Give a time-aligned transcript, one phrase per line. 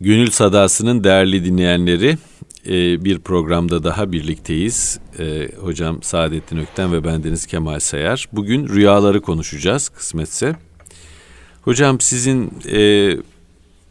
[0.00, 2.18] Gönül Sadası'nın değerli dinleyenleri
[2.66, 4.98] e, bir programda daha birlikteyiz.
[5.18, 8.28] E, hocam Saadettin Ökten ve bendeniz Kemal Sayar.
[8.32, 10.56] Bugün rüyaları konuşacağız kısmetse.
[11.62, 13.10] Hocam sizin e,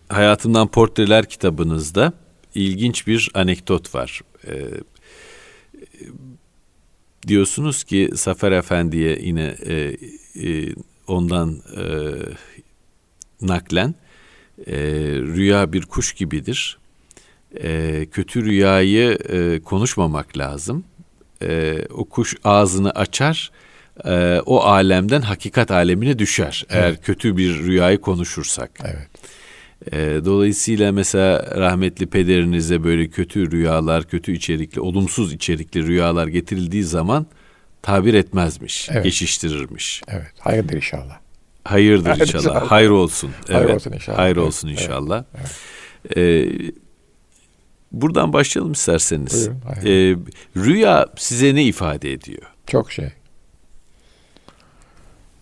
[0.10, 2.14] Hayatımdan Portreler kitabınızda
[2.56, 4.22] ilginç bir anekdot var.
[7.28, 9.56] Diyorsunuz ki Zafer Efendi'ye yine
[11.08, 11.62] ondan
[13.42, 13.96] naklen
[14.68, 14.76] e,
[15.36, 16.78] rüya bir kuş gibidir.
[17.64, 20.84] E, kötü rüyayı e, konuşmamak lazım.
[21.42, 23.52] E, o kuş ağzını açar,
[24.06, 26.66] e, o alemden hakikat alemine düşer.
[26.70, 26.84] Evet.
[26.84, 28.72] Eğer kötü bir rüyayı konuşursak.
[28.84, 29.10] Evet.
[29.92, 37.26] E, dolayısıyla mesela rahmetli pederinize böyle kötü rüyalar, kötü içerikli, olumsuz içerikli rüyalar getirildiği zaman
[37.82, 39.04] tabir etmezmiş, evet.
[39.04, 40.02] geçiştirirmiş.
[40.08, 41.23] Evet, hayırdır inşallah.
[41.64, 42.44] Hayırdır Hayır inşallah.
[42.44, 42.72] inşallah.
[42.72, 43.32] Hayır olsun.
[43.50, 43.60] Evet.
[43.60, 44.18] Hayır olsun inşallah.
[44.18, 45.24] Hayır olsun inşallah.
[45.38, 45.52] Evet.
[46.06, 46.18] Evet.
[46.18, 46.72] Ee,
[47.92, 49.50] buradan başlayalım isterseniz.
[49.50, 50.16] Buyurun, ee,
[50.58, 52.42] rüya size ne ifade ediyor?
[52.68, 53.10] Çok şey.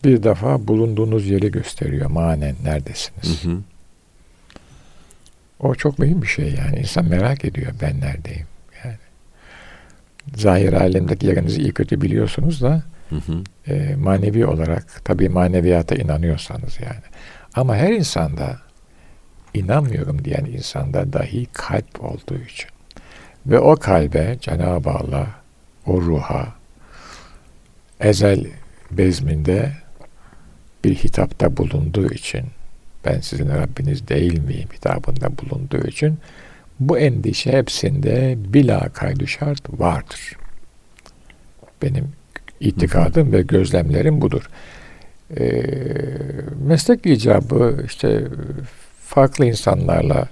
[0.04, 3.44] Bir defa bulunduğunuz yeri gösteriyor manen neredesiniz.
[3.44, 3.58] Hı hı.
[5.60, 6.80] O çok mühim bir şey yani.
[6.80, 8.48] İnsan merak ediyor ben neredeyim.
[8.86, 8.98] Yani
[10.36, 13.44] zahir alemdeki yerinizi iyi kötü biliyorsunuz da Hı hı.
[13.74, 17.04] E, manevi olarak tabii maneviyata inanıyorsanız yani.
[17.54, 18.60] Ama her insanda
[19.54, 22.70] inanmıyorum diyen insanda dahi kalp olduğu için
[23.46, 25.28] ve o kalbe Cenab-ı Allah
[25.86, 26.48] o ruha
[28.00, 28.46] ezel
[28.92, 29.72] bezminde
[30.84, 32.46] bir hitapta bulunduğu için
[33.06, 36.18] ben sizin Rabbiniz değil miyim hitabında bulunduğu için
[36.80, 40.38] bu endişe hepsinde bila kaydı şart vardır.
[41.82, 42.12] Benim
[42.62, 44.50] itikadım ve gözlemlerim budur.
[45.40, 45.64] E,
[46.68, 48.24] meslek icabı işte
[49.06, 50.28] farklı insanlarla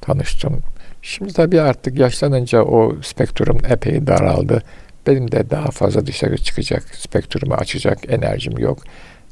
[0.00, 0.60] tanıştım.
[1.02, 4.62] Şimdi tabii artık yaşlanınca o spektrum epey daraldı.
[5.06, 8.78] Benim de daha fazla dışarı çıkacak, spektrumu açacak enerjim yok.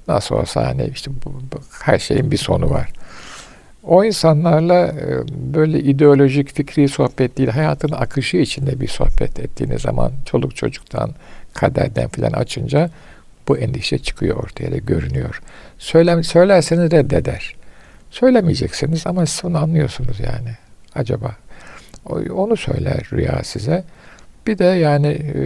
[0.09, 2.89] Nasıl olsa hani işte bu, bu, her şeyin bir sonu var.
[3.83, 5.23] O insanlarla e,
[5.55, 11.11] böyle ideolojik, fikri sohbet değil, hayatın akışı içinde bir sohbet ettiğiniz zaman çoluk çocuktan,
[11.55, 12.91] kaderden filan açınca
[13.49, 15.43] bu endişe çıkıyor ortaya da görünüyor.
[15.79, 17.55] Söylem, söylerseniz reddeder.
[18.11, 20.51] Söylemeyeceksiniz ama siz onu anlıyorsunuz yani.
[20.95, 21.37] Acaba
[22.35, 23.85] onu söyler rüya size.
[24.47, 25.43] Bir de yani e,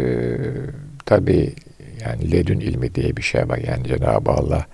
[1.06, 1.54] tabii
[2.00, 3.58] yani ledün ilmi diye bir şey var.
[3.58, 4.66] Yani Cenab-ı Allah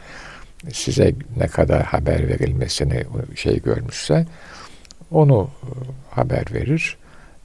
[0.72, 4.26] size ne kadar haber verilmesini şey görmüşse
[5.10, 5.68] onu e,
[6.10, 6.96] haber verir.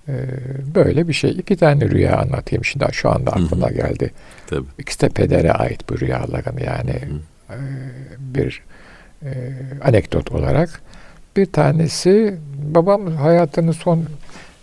[0.09, 1.31] Ee, böyle bir şey.
[1.31, 3.75] İki tane rüya anlatayım şimdi şu anda aklıma Hı-hı.
[3.75, 4.12] geldi.
[4.47, 4.68] Tabii.
[4.78, 7.56] İkisi de pedere ait bu rüyaların yani Hı-hı.
[7.56, 7.58] E,
[8.20, 8.62] bir
[9.24, 9.30] e,
[9.84, 10.81] anekdot olarak.
[11.38, 12.38] Bir tanesi
[12.75, 14.06] babam hayatının son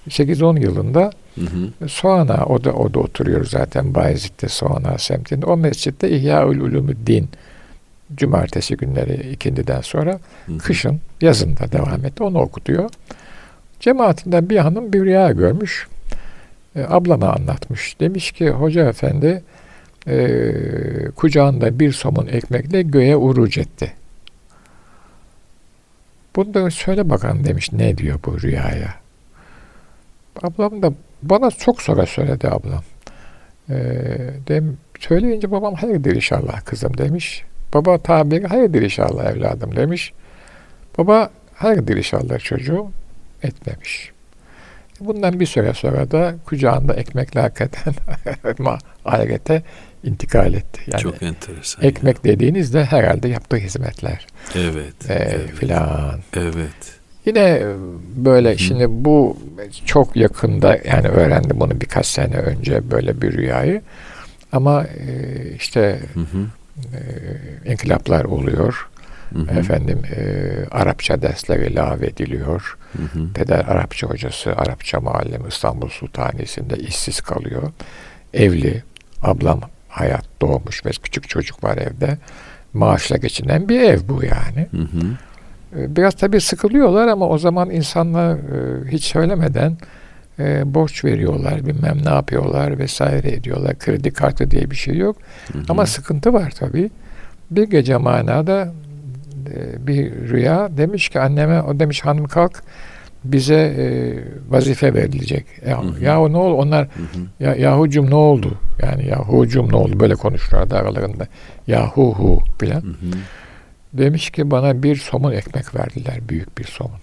[0.09, 1.89] 8-10 yılında Hı hı.
[1.89, 5.47] Soğana, o da, o da oturuyor zaten Bayezid'de Soğana semtinde.
[5.47, 7.29] O mescitte İhya-ül Din
[8.15, 10.59] cumartesi günleri ikindiden sonra hı hı.
[10.59, 12.23] kışın, yazında devam etti.
[12.23, 12.91] Onu okutuyor.
[13.87, 15.89] Cemaatinden bir hanım bir rüya görmüş.
[16.77, 18.01] E, ablama anlatmış.
[18.01, 19.43] Demiş ki hoca efendi
[20.07, 20.19] e,
[21.17, 23.93] kucağında bir somun ekmekle göğe uruc etti.
[26.37, 28.95] Bunu da söyle bakalım demiş ne diyor bu rüyaya.
[30.43, 30.93] Ablam da
[31.23, 32.83] bana çok sonra söyledi ablam.
[33.71, 33.77] E,
[34.49, 37.45] dem, söyleyince babam hayırdır inşallah kızım demiş.
[37.75, 40.13] Baba tabiri hayırdır inşallah evladım demiş.
[40.99, 42.91] Baba hayırdır inşallah çocuğum
[43.43, 44.13] etmemiş.
[45.01, 47.95] Bundan bir süre sonra da kucağında ekmekle hakikaten
[49.05, 49.63] ahirete
[50.05, 50.81] intikal etti.
[50.87, 51.85] Yani Çok enteresan.
[51.85, 52.25] Ekmek ya.
[52.25, 54.27] dediğinizde herhalde yaptığı hizmetler.
[54.55, 55.11] Evet.
[55.11, 55.51] E, evet.
[55.55, 56.21] Filan.
[56.37, 56.97] Evet.
[57.27, 57.63] Yine
[58.17, 58.59] böyle Hı.
[58.59, 59.39] şimdi bu
[59.85, 63.83] çok yakında yani öğrendim bunu birkaç sene önce böyle bir rüyayı.
[64.53, 66.47] Ama e, işte hı hı.
[67.67, 68.89] E, inkılaplar oluyor.
[69.35, 69.59] Hı hı.
[69.59, 70.21] Efendim e,
[70.71, 72.79] Arapça dersleri ilave ediliyor.
[72.93, 73.33] Hı hı.
[73.35, 77.73] Peder Arapça hocası, Arapça muallim İstanbul Sultanisi'nde işsiz kalıyor.
[78.35, 78.83] Evli,
[79.23, 82.19] ablam hayat doğmuş ve küçük çocuk var evde.
[82.75, 84.69] Maaşla geçinen bir ev bu yani.
[84.71, 85.17] Hı hı.
[85.81, 89.79] E, biraz tabii sıkılıyorlar ama o zaman insanlar e, hiç söylemeden
[90.39, 93.79] e, borç veriyorlar, bilmem ne yapıyorlar vesaire ediyorlar.
[93.79, 95.17] Kredi kartı diye bir şey yok.
[95.53, 95.63] Hı hı.
[95.69, 96.91] Ama sıkıntı var tabii.
[97.51, 98.73] Bir gece manada
[99.79, 102.63] bir rüya demiş ki anneme o demiş hanım kalk
[103.25, 103.85] bize e,
[104.53, 105.47] vazife verilecek.
[105.69, 106.05] Ya, hı hı.
[106.05, 107.45] yahu ne oldu onlar hı hı.
[107.45, 108.59] ya yahucum ne oldu?
[108.83, 110.01] Yani yahucum ne oldu?
[110.01, 111.27] Böyle konuşurlardı aralarında.
[111.67, 112.97] Yahuhu filan.
[113.93, 116.29] Demiş ki bana bir somun ekmek verdiler.
[116.29, 116.99] Büyük bir somun.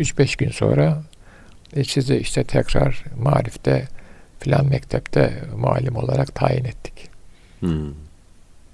[0.00, 1.02] 3-5 gün sonra
[1.76, 3.88] e, sizi işte tekrar marifte
[4.40, 7.10] filan mektepte muallim olarak tayin ettik.
[7.60, 7.90] Hmm.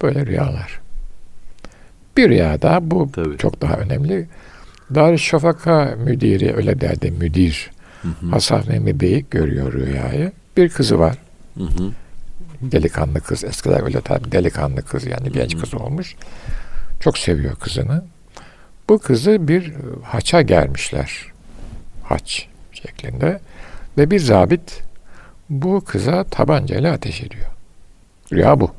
[0.03, 0.81] Böyle rüyalar.
[2.19, 3.39] Bir rüya daha bu Tabii.
[3.39, 4.27] çok daha önemli.
[4.95, 7.15] Darüşşafaka müdiri öyle derdi.
[8.03, 8.31] Hı hı.
[8.31, 10.33] Hasan Mehmet Bey görüyor rüyayı.
[10.57, 11.19] Bir kızı var.
[11.55, 11.93] Hı hı.
[12.61, 13.45] Delikanlı kız.
[13.45, 15.63] Eskiden öyle tabi delikanlı kız yani genç hı hı.
[15.63, 16.17] kız olmuş.
[17.01, 18.05] Çok seviyor kızını.
[18.89, 19.73] Bu kızı bir
[20.03, 21.27] haça germişler.
[22.03, 23.41] Haç şeklinde.
[23.99, 24.83] Ve bir zabit
[25.51, 27.51] bu kıza tabancayla ateş ediyor.
[28.33, 28.71] Rüya bu.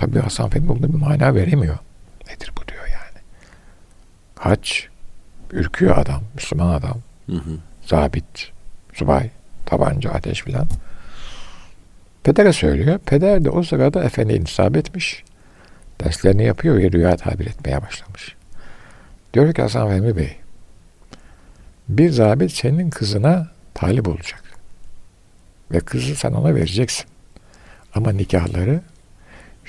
[0.00, 1.78] Tabi Hasan Efendi bunda bir mana veremiyor.
[2.28, 3.24] Nedir bu diyor yani.
[4.38, 4.88] Haç,
[5.50, 6.96] ürküyor adam, Müslüman adam.
[7.26, 7.58] Hı hı.
[7.86, 8.52] Zabit,
[8.94, 9.30] subay,
[9.66, 10.66] tabanca, ateş filan.
[12.22, 12.98] Pedere söylüyor.
[12.98, 15.24] Peder de o sırada efendiye intisap etmiş.
[16.00, 18.36] Derslerini yapıyor ve rüya tabir etmeye başlamış.
[19.34, 20.36] Diyor ki Hasan Fehmi Bey,
[21.88, 24.42] bir zabit senin kızına talip olacak.
[25.72, 27.06] Ve kızı sen ona vereceksin.
[27.94, 28.80] Ama nikahları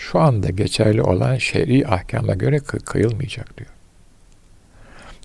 [0.02, 3.70] şu anda geçerli olan şer'i ahkamla göre kı- kıyılmayacak diyor.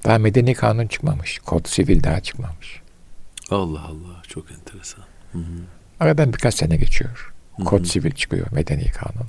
[0.04, 1.38] Daha medeni kanun çıkmamış.
[1.38, 2.80] Kod sivil daha çıkmamış.
[3.50, 5.04] Allah Allah çok enteresan.
[5.32, 5.60] Hı hı.
[6.00, 7.34] Aradan birkaç sene geçiyor.
[7.64, 7.88] Kod hı hı.
[7.88, 9.28] sivil çıkıyor medeni kanun.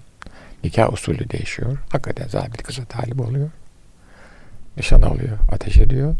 [0.63, 1.77] Nikah usulü değişiyor.
[1.89, 3.49] Hakikaten zabit kıza talip oluyor.
[4.77, 6.15] Nişan alıyor, ateş ediyor.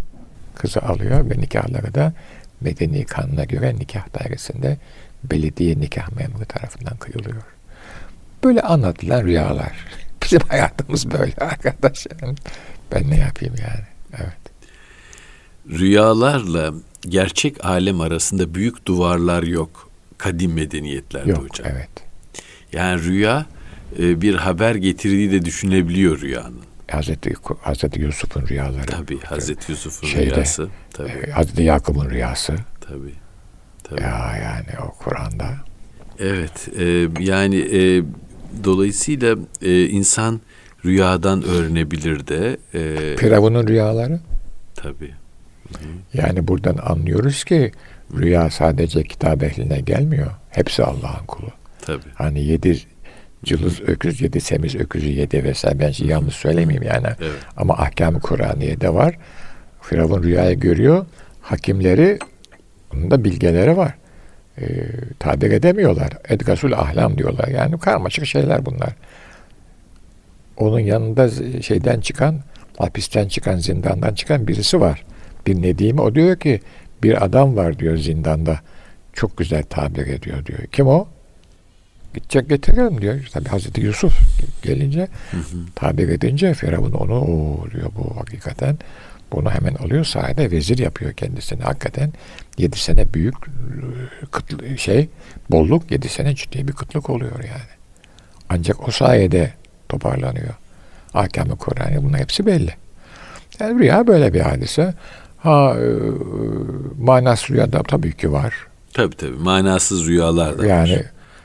[0.56, 2.14] Kızı alıyor ve nikahları da
[2.62, 4.78] medeni kanuna göre nikah dairesinde
[5.24, 7.57] belediye nikah memuru tarafından kıyılıyor.
[8.44, 9.72] Böyle anlatılan rüyalar.
[10.24, 12.08] Bizim hayatımız böyle arkadaş.
[12.22, 12.36] Yani
[12.92, 13.86] ben ne yapayım yani?
[14.14, 14.38] Evet.
[15.80, 21.68] Rüyalarla gerçek alem arasında büyük duvarlar yok kadim medeniyetlerde yok, hocam.
[21.72, 21.90] Evet.
[22.74, 23.46] Yani rüya
[24.00, 26.62] e, bir haber getirdiği de düşünebiliyor rüyanın.
[26.92, 28.86] Hazreti Hazreti Yusuf'un rüyaları.
[28.86, 30.70] Tabii Hazreti Yusuf'un Şeyde, rüyası.
[30.94, 31.10] Tabii.
[31.10, 32.56] E, Hazreti Yakup'un rüyası.
[32.82, 33.14] Tabii.
[33.84, 34.02] Tabii.
[34.02, 35.50] Ya yani o Kur'an'da.
[36.20, 36.70] Evet.
[36.80, 38.04] E, yani e,
[38.64, 40.42] dolayısıyla e, insan
[40.86, 42.58] rüyadan öğrenebilir de.
[42.74, 44.20] E, Firavun'un rüyaları.
[44.76, 45.14] Tabii.
[46.14, 47.72] Yani buradan anlıyoruz ki
[48.18, 50.32] rüya sadece kitap ehline gelmiyor.
[50.50, 51.50] Hepsi Allah'ın kulu.
[51.82, 52.10] Tabii.
[52.16, 52.80] Hani yedi
[53.46, 55.80] cılız öküz yedi, semiz öküzü yedi vesaire.
[55.80, 57.08] Ben yanlış söylemeyeyim yani.
[57.08, 57.40] Evet.
[57.58, 59.18] Ama ahkam-ı Kur'aniye'de var.
[59.82, 61.06] Firavun rüyayı görüyor.
[61.42, 62.20] Hakimleri
[62.94, 63.96] onun da bilgeleri var.
[64.62, 64.66] Ee,
[65.20, 66.10] tabir edemiyorlar.
[66.30, 67.48] Edgasul ahlam diyorlar.
[67.48, 68.90] Yani karmaşık şeyler bunlar.
[70.58, 71.30] Onun yanında
[71.62, 72.40] şeyden çıkan,
[72.78, 75.04] hapisten çıkan, zindandan çıkan birisi var.
[75.48, 76.62] Bir Nedimi o diyor ki
[77.04, 78.60] bir adam var diyor zindanda.
[79.14, 80.60] Çok güzel tabir ediyor diyor.
[80.72, 81.08] Kim o?
[82.14, 83.30] Gidecek getirelim diyor.
[83.34, 84.14] Tabi Hazreti Yusuf
[84.62, 85.58] gelince hı hı.
[85.76, 88.78] tabir edince Firavun onu o diyor bu hakikaten
[89.32, 91.64] bunu hemen alıyor sahada vezir yapıyor kendisini.
[91.64, 92.14] Hakikaten
[92.58, 93.36] yedi sene büyük
[94.32, 95.10] kıtlı, şey
[95.52, 97.78] bolluk yedi sene ciddi bir kıtlık oluyor yani.
[98.50, 99.54] Ancak o sayede
[99.90, 100.54] toparlanıyor.
[101.14, 102.74] Ahkam-ı Kur'an'ı bunun hepsi belli.
[103.60, 104.94] Yani rüya böyle bir hadise.
[105.38, 105.88] Ha e,
[107.00, 108.54] manasız rüyada tabii ki var.
[108.94, 111.02] Tabii tabii manasız rüyalar da yani, var.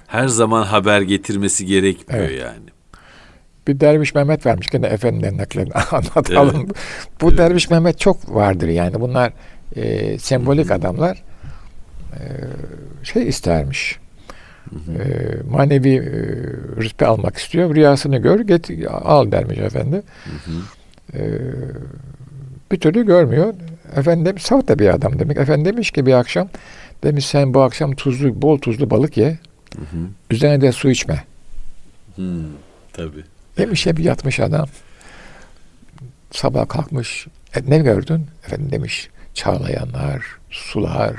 [0.07, 2.41] Her zaman haber getirmesi gerekmiyor evet.
[2.41, 2.72] yani.
[3.67, 6.57] Bir Derviş Mehmet vermiş gene efendim naklerini anlatalım.
[6.67, 6.77] Evet.
[7.21, 7.39] Bu evet.
[7.39, 9.33] Derviş Mehmet çok vardır yani bunlar
[9.77, 10.75] e, sembolik Hı-hı.
[10.75, 11.23] adamlar
[12.13, 12.21] e,
[13.03, 13.99] şey istermiş.
[14.73, 15.07] E,
[15.51, 16.03] manevi e,
[16.83, 17.75] rütbe almak istiyor.
[17.75, 20.03] Rüyasını gör, get, al dermiş efendi.
[21.15, 21.21] E,
[22.73, 23.55] bir türlü görmüyor.
[23.97, 25.37] Efendim saf da bir adam demek.
[25.37, 26.49] Efendim demiş ki bir akşam
[27.05, 29.39] demiş sen bu akşam tuzlu bol tuzlu balık ye.
[29.77, 30.07] Hı hı.
[30.31, 31.25] Üzerine de su içme.
[32.17, 32.43] Hı,
[32.93, 33.25] tabii.
[33.59, 34.67] Demiş hep yatmış adam.
[36.31, 37.27] Sabah kalkmış.
[37.57, 38.27] E, ne gördün?
[38.47, 41.13] Efendim demiş çağlayanlar, sular,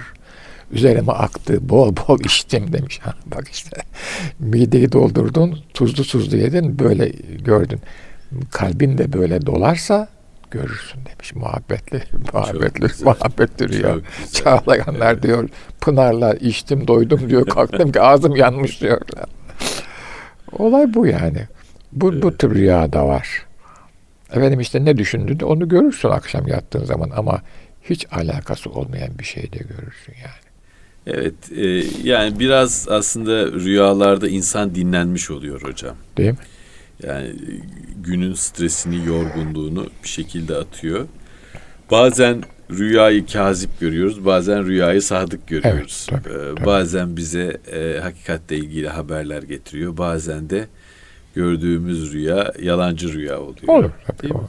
[0.71, 2.99] üzerime aktı, bol bol içtim demiş.
[2.99, 3.77] Ha, bak işte
[4.39, 7.11] mideyi doldurdun, tuzlu tuzlu yedin, böyle
[7.45, 7.79] gördün.
[8.51, 10.07] Kalbin de böyle dolarsa
[10.51, 11.35] görürsün demiş.
[11.35, 13.95] Muhabbetli, muhabbetli, muhabbetli rüya.
[14.33, 15.49] Çağlayanlar diyor,
[15.81, 19.01] pınarla içtim, doydum diyor, kalktım ki ağzım yanmış diyor.
[20.51, 21.47] Olay bu yani.
[21.95, 23.45] Bu, bu tür rüya da var.
[24.31, 27.41] Efendim işte ne düşündün onu görürsün akşam yattığın zaman ama
[27.81, 30.43] hiç alakası olmayan bir şey de görürsün yani.
[31.07, 31.67] Evet, e,
[32.09, 35.95] yani biraz aslında rüyalarda insan dinlenmiş oluyor hocam.
[36.17, 36.37] Değil mi?
[37.03, 37.35] Yani
[38.03, 41.07] günün stresini, yorgunluğunu bir şekilde atıyor.
[41.91, 46.07] Bazen rüyayı kazip görüyoruz, bazen rüyayı sadık görüyoruz.
[46.11, 46.65] Evet, tabii, ee, tabii.
[46.65, 50.67] Bazen bize e, hakikatle ilgili haberler getiriyor, bazen de
[51.33, 53.67] gördüğümüz rüya yalancı rüya oluyor.
[53.67, 54.21] Olur tabii.
[54.21, 54.41] Değil mi?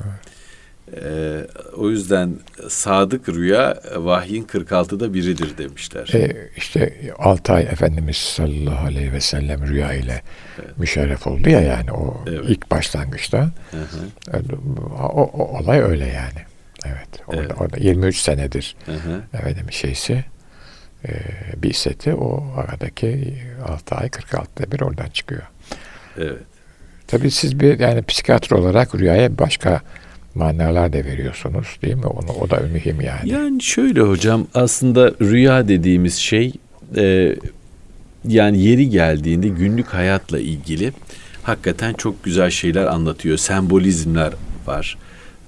[1.02, 2.38] Ee, o yüzden
[2.68, 6.10] sadık rüya vahyin 46'da biridir demişler.
[6.14, 10.22] E, işte 6 ay Efendimiz sallallahu aleyhi ve sellem rüya ile
[10.58, 10.78] evet.
[10.78, 12.44] müşerref oldu ya yani o evet.
[12.48, 13.50] ilk başlangıçta.
[13.70, 14.36] Hı hı.
[14.36, 14.40] E,
[15.02, 16.44] o, o olay öyle yani.
[16.86, 17.08] Evet.
[17.26, 17.60] Orada, evet.
[17.60, 19.22] orada 23 senedir hı hı.
[19.34, 20.24] efendim şeysi
[21.08, 21.12] e,
[21.56, 23.38] bir seti o aradaki
[23.68, 25.42] 6 ay 46'da bir oradan çıkıyor.
[26.18, 26.42] Evet.
[27.14, 29.80] Tabii siz bir yani psikiyatr olarak rüyaya başka
[30.34, 32.06] manalar da veriyorsunuz değil mi?
[32.06, 33.30] Onu o da mühim yani.
[33.30, 36.52] Yani şöyle hocam aslında rüya dediğimiz şey
[36.96, 37.36] e,
[38.28, 40.92] yani yeri geldiğinde günlük hayatla ilgili
[41.42, 43.36] hakikaten çok güzel şeyler anlatıyor.
[43.36, 44.32] Sembolizmler
[44.66, 44.98] var.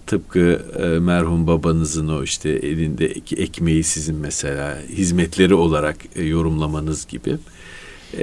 [0.06, 7.36] Tıpkı e, merhum babanızın o işte elindeki ekmeği sizin mesela hizmetleri olarak e, yorumlamanız gibi.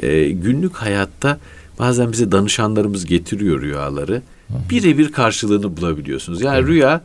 [0.01, 1.39] E, günlük hayatta
[1.79, 4.21] bazen bize danışanlarımız getiriyor rüyaları.
[4.69, 6.41] Birebir karşılığını bulabiliyorsunuz.
[6.41, 6.67] Yani evet.
[6.67, 7.01] rüya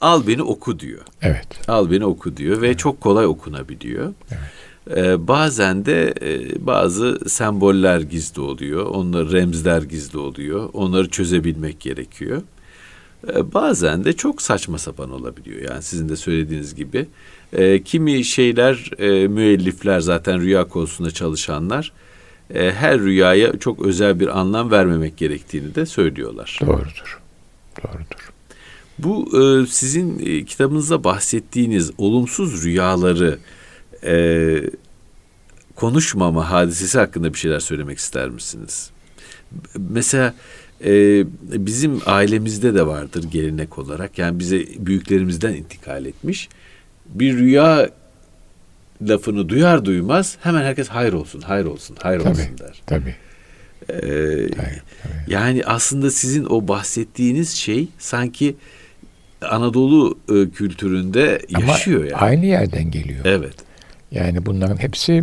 [0.00, 1.02] al beni oku diyor.
[1.22, 1.68] Evet.
[1.68, 2.78] Al beni oku diyor ve evet.
[2.78, 4.12] çok kolay okunabiliyor.
[4.30, 4.40] Evet.
[4.96, 8.86] Ee, bazen de e, bazı semboller gizli oluyor.
[8.86, 10.70] Onları remzler gizli oluyor.
[10.72, 12.42] Onları çözebilmek gerekiyor.
[13.28, 15.70] Ee, bazen de çok saçma sapan olabiliyor.
[15.70, 17.06] Yani sizin de söylediğiniz gibi.
[17.52, 21.92] Ee, kimi şeyler e, müellifler zaten rüya konusunda çalışanlar
[22.54, 26.58] e, her rüyaya çok özel bir anlam vermemek gerektiğini de söylüyorlar.
[26.66, 27.20] Doğrudur.
[27.82, 28.32] Doğrudur.
[28.98, 33.38] Bu e, sizin e, kitabınızda bahsettiğiniz olumsuz rüyaları
[34.04, 34.56] e,
[35.74, 38.90] konuşmama hadisesi hakkında bir şeyler söylemek ister misiniz?
[39.78, 40.34] Mesela
[40.84, 41.24] e,
[41.66, 44.18] bizim ailemizde de vardır gelenek olarak.
[44.18, 46.48] Yani bize büyüklerimizden intikal etmiş.
[47.06, 47.90] Bir rüya
[49.08, 52.82] lafını duyar duymaz hemen herkes hayır olsun, hayır olsun, hayır tabii, olsun der.
[52.86, 53.14] Tabii.
[53.88, 54.82] Ee, tabii, tabii.
[55.28, 58.56] Yani aslında sizin o bahsettiğiniz şey sanki
[59.50, 62.16] Anadolu e, kültüründe yaşıyor Ama yani.
[62.16, 63.24] aynı yerden geliyor.
[63.24, 63.54] Evet.
[64.10, 65.22] Yani bunların hepsi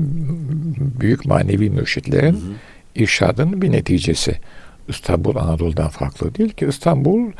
[1.02, 2.54] büyük manevi mürşitlerin hı hı.
[2.96, 4.40] irşadının bir neticesi.
[4.88, 6.66] İstanbul Anadolu'dan farklı değil ki.
[6.66, 7.32] İstanbul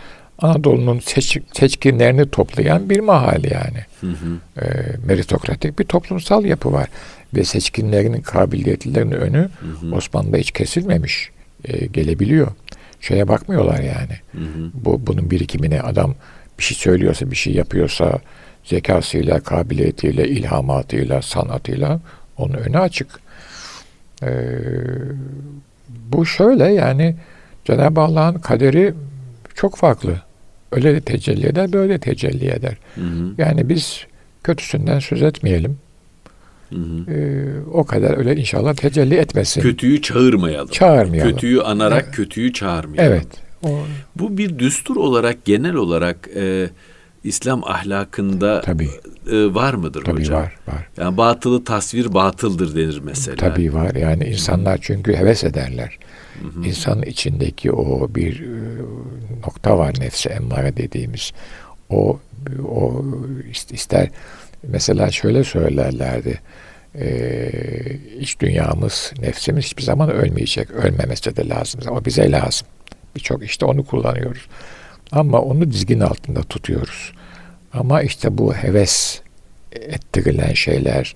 [0.42, 3.86] Anadolu'nun seç, seçkinlerini toplayan bir mahalle yani.
[4.02, 4.66] Hı hı.
[4.66, 6.90] E, meritokratik bir toplumsal yapı var.
[7.36, 9.96] Ve seçkinlerinin kabiliyetlerinin önü hı hı.
[9.96, 11.30] Osmanlı'da hiç kesilmemiş.
[11.66, 12.48] E, gelebiliyor.
[13.02, 14.16] Şeye bakmıyorlar yani.
[14.32, 14.72] Hı hı.
[14.74, 16.16] Bu Bunun birikimine adam
[16.60, 18.20] bir şey söylüyorsa, bir şey yapıyorsa
[18.64, 22.00] zekasıyla, kabiliyetiyle, ilhamatıyla, sanatıyla
[22.38, 23.08] onun önü açık.
[24.24, 24.48] Ee,
[25.90, 27.16] bu şöyle yani
[27.66, 28.94] Cenab-ı Allah'ın kaderi
[29.56, 30.22] çok farklı.
[30.72, 32.78] Öyle de tecelli eder, böyle de tecelli eder.
[32.96, 33.34] Hı hı.
[33.38, 34.06] Yani biz
[34.44, 35.78] kötüsünden söz etmeyelim.
[36.70, 37.12] Hı hı.
[37.12, 39.62] Ee, o kadar öyle inşallah tecelli etmesin.
[39.62, 40.72] Kötüyü çağırmayalım.
[40.72, 41.32] Çağırmayalım.
[41.32, 42.16] Kötüyü anarak evet.
[42.16, 43.14] kötüyü çağırmayalım.
[43.14, 43.28] Evet.
[43.64, 43.80] O...
[44.16, 46.70] Bu bir düstur olarak genel olarak e,
[47.24, 48.90] İslam ahlakında Tabii.
[49.32, 50.42] E, var mıdır Tabii hocam?
[50.42, 50.88] var, var.
[50.98, 53.36] Yani batılı tasvir batıldır denir mesela.
[53.36, 53.96] Tabii var.
[53.96, 55.98] Yani insanlar çünkü heves ederler.
[56.42, 58.52] Hı İnsanın içindeki o bir e,
[59.42, 61.32] nokta var nefsi emmare dediğimiz.
[61.90, 62.20] O
[62.70, 63.06] o
[63.72, 64.10] ister
[64.64, 66.40] mesela şöyle söylerlerdi.
[66.96, 67.52] Ee,
[68.20, 70.72] iç dünyamız, nefsimiz hiçbir zaman ölmeyecek.
[70.72, 72.68] Ölmemesi de lazım ama bize lazım.
[73.16, 74.48] Birçok işte onu kullanıyoruz.
[75.12, 77.14] Ama onu dizgin altında tutuyoruz.
[77.74, 79.22] Ama işte bu heves
[79.72, 81.16] ettirilen şeyler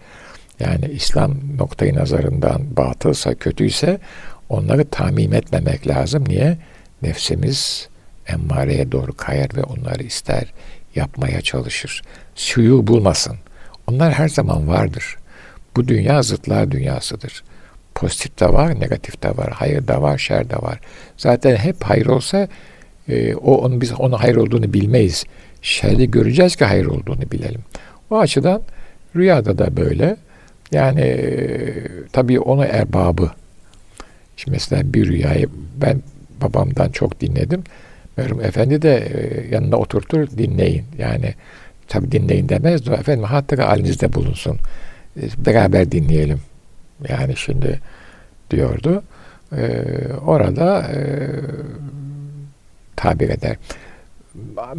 [0.60, 4.00] yani İslam noktayı nazarından batılsa, kötüyse
[4.50, 6.24] onları tamim etmemek lazım.
[6.28, 6.58] Niye?
[7.02, 7.90] Nefsimiz
[8.28, 10.54] emmareye doğru kayar ve onları ister,
[10.96, 12.02] yapmaya çalışır.
[12.36, 13.38] Suyu bulmasın.
[13.88, 15.18] Onlar her zaman vardır.
[15.76, 17.44] Bu dünya zıtlar dünyasıdır.
[17.96, 20.80] Pozitif de var, negatif de var, hayır da var, şer de var.
[21.18, 22.48] Zaten hep hayır olsa
[23.10, 25.26] e, o onu biz onun hayır olduğunu bilmeyiz.
[25.62, 27.62] Şerri göreceğiz ki hayır olduğunu bilelim.
[28.10, 28.62] O açıdan
[29.16, 30.18] rüyada da böyle.
[30.72, 31.74] Yani e,
[32.12, 33.32] tabii onu erbabı.
[34.38, 35.50] Şimdi mesela bir rüyayı
[35.82, 36.02] ben
[36.42, 37.64] babamdan çok dinledim.
[38.18, 40.86] Merhum Efendi de e, yanına oturtur dinleyin.
[40.98, 41.34] Yani
[41.88, 44.60] tabii dinleyin demez de efendim hatta halinizde bulunsun.
[45.18, 46.40] E, beraber dinleyelim.
[47.10, 47.80] Yani şimdi
[48.52, 49.04] diyordu.
[49.58, 49.84] E,
[50.26, 51.00] orada e,
[52.96, 53.58] tabir eder.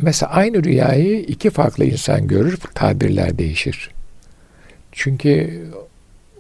[0.03, 3.91] Mesela aynı rüyayı iki farklı insan görür, tabirler değişir.
[4.93, 5.65] Çünkü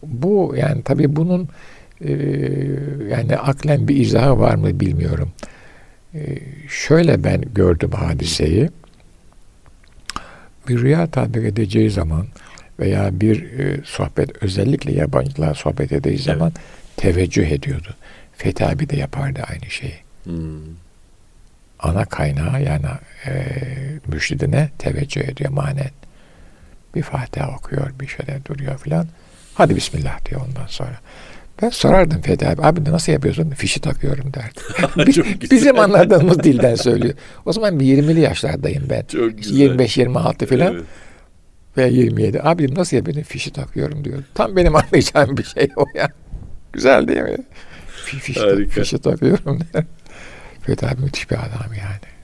[0.02, 1.48] bu yani tabii bunun
[2.04, 2.12] e,
[3.10, 5.32] yani aklen bir izahı var mı bilmiyorum.
[6.14, 8.70] E, şöyle ben gördüm hadiseyi.
[10.68, 12.26] Bir rüya tabir edeceği zaman
[12.78, 16.24] veya bir e, sohbet özellikle yabancılar sohbet edeceği evet.
[16.24, 16.52] zaman
[16.96, 17.94] teveccüh ediyordu.
[18.36, 20.06] Fethi abi de yapardı aynı şeyi.
[20.24, 20.60] Hmm.
[21.78, 22.86] ana kaynağı yani
[23.26, 23.32] e,
[24.08, 25.90] mürşidine teveccüh ediyor manen.
[26.94, 29.08] Bir Fatiha okuyor, bir şeyler duruyor filan.
[29.54, 31.00] Hadi Bismillah diyor ondan sonra.
[31.62, 33.50] Ben sorardım Fethi abi, abi nasıl yapıyorsun?
[33.50, 35.10] Fişi takıyorum derdi.
[35.50, 37.14] Bizim anladığımız dilden söylüyor.
[37.46, 39.02] O zaman bir 20'li yaşlardayım ben.
[39.02, 40.74] 25-26 filan.
[40.74, 40.84] Evet.
[41.76, 42.42] Ve 27.
[42.42, 43.22] Abi nasıl yapıyorsun?
[43.22, 44.22] Fişi takıyorum diyor.
[44.34, 46.08] Tam benim anlayacağım bir şey o ya.
[46.72, 47.36] Güzel değil mi?
[48.04, 48.38] Fiş,
[48.70, 49.84] fişi takıyorum der.
[50.62, 52.15] Fethi abi müthiş bir adam yani.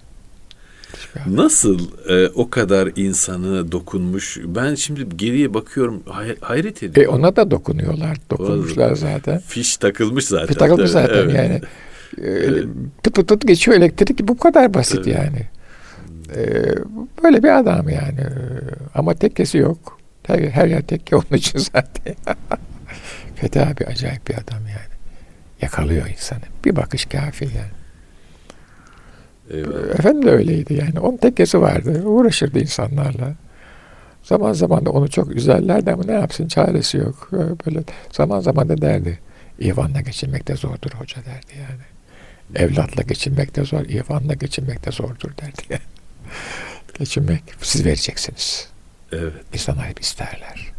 [1.26, 1.78] Nasıl
[2.08, 4.38] e, o kadar insanı dokunmuş?
[4.44, 7.14] Ben şimdi geriye bakıyorum hay- hayret ediyorum.
[7.14, 8.16] E ona da dokunuyorlar.
[8.30, 9.38] Dokunmuşlar zaten.
[9.38, 10.46] Fiş takılmış zaten.
[10.46, 11.34] Fiş takılmış zaten evet.
[11.34, 11.60] yani.
[12.18, 12.48] E,
[13.02, 15.06] pıt pıt pıt geçiyor elektrik bu kadar basit evet.
[15.06, 15.48] yani.
[16.36, 16.64] E,
[17.22, 18.20] böyle bir adam yani.
[18.94, 19.98] Ama tekkesi yok.
[20.22, 22.14] Her, her yer tekke onun için zaten.
[23.36, 24.92] Fethi abi acayip bir adam yani.
[25.62, 26.42] Yakalıyor insanı.
[26.64, 27.81] Bir bakış kafi yani.
[29.52, 29.94] Eyvallah.
[29.98, 31.00] Efendim de öyleydi yani.
[31.00, 32.02] Onun tekkesi vardı.
[32.04, 33.34] Uğraşırdı insanlarla.
[34.22, 37.28] Zaman zaman da onu çok üzerlerdi ama ne yapsın çaresi yok.
[37.32, 37.82] Böyle
[38.12, 39.18] zaman zaman da derdi.
[39.58, 41.82] İvanla geçinmek de zordur hoca derdi yani.
[42.54, 45.82] Evlatla geçinmek de zor, İvanla geçinmek de zordur derdi yani.
[46.98, 48.68] geçinmek siz vereceksiniz.
[49.12, 49.32] Evet.
[49.52, 50.72] İnsanlar hep isterler.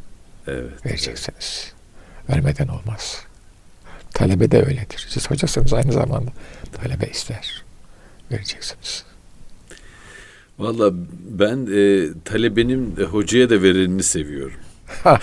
[0.47, 0.85] Evet.
[0.85, 1.73] Vereceksiniz.
[1.73, 2.29] Evet.
[2.29, 3.21] Vermeden olmaz.
[4.13, 5.07] Talebe de öyledir.
[5.09, 6.31] Siz hocasınız aynı zamanda.
[6.81, 7.63] Talebe ister
[8.33, 9.05] vereceksiniz.
[10.59, 10.93] Valla
[11.29, 14.59] ben e, talebenin e, hocaya da verenini seviyorum.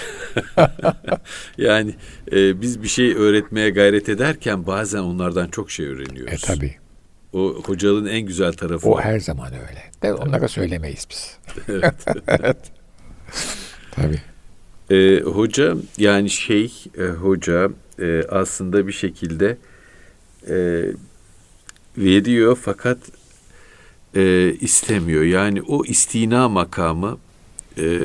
[1.59, 1.95] yani
[2.33, 6.45] e, biz bir şey öğretmeye gayret ederken bazen onlardan çok şey öğreniyoruz.
[6.45, 6.77] E tabi.
[7.33, 8.89] O hocalığın en güzel tarafı.
[8.89, 9.01] O, o.
[9.01, 9.83] her zaman öyle.
[10.03, 11.39] De onlara söylemeyiz biz.
[11.69, 11.95] evet.
[12.29, 12.57] evet.
[13.91, 14.21] Tabii.
[14.91, 19.57] E, hoca yani şey e, hoca e, aslında bir şekilde
[20.49, 20.85] e,
[21.99, 22.99] veriyor fakat
[24.17, 25.23] e, istemiyor.
[25.23, 27.19] Yani o istina makamı
[27.79, 28.01] e,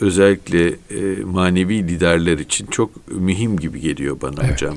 [0.00, 4.52] özellikle e, manevi liderler için çok mühim gibi geliyor bana evet.
[4.52, 4.76] hocam.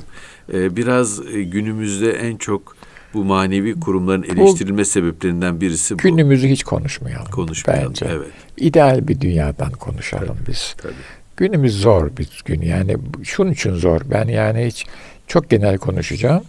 [0.52, 2.76] E, biraz e, günümüzde en çok
[3.14, 5.98] bu manevi kurumların eleştirilme bu, sebeplerinden birisi bu.
[5.98, 7.30] Günümüzü hiç konuşmayalım.
[7.30, 7.88] Konuşmayalım.
[7.88, 8.06] Bence.
[8.10, 8.28] Evet.
[8.56, 10.74] İdeal bir dünyadan konuşalım tabii, biz.
[10.82, 10.92] Tabii.
[11.36, 12.62] Günümüz zor bir gün.
[12.62, 14.00] Yani şunun için zor.
[14.10, 14.86] Ben yani hiç
[15.26, 16.42] çok genel konuşacağım.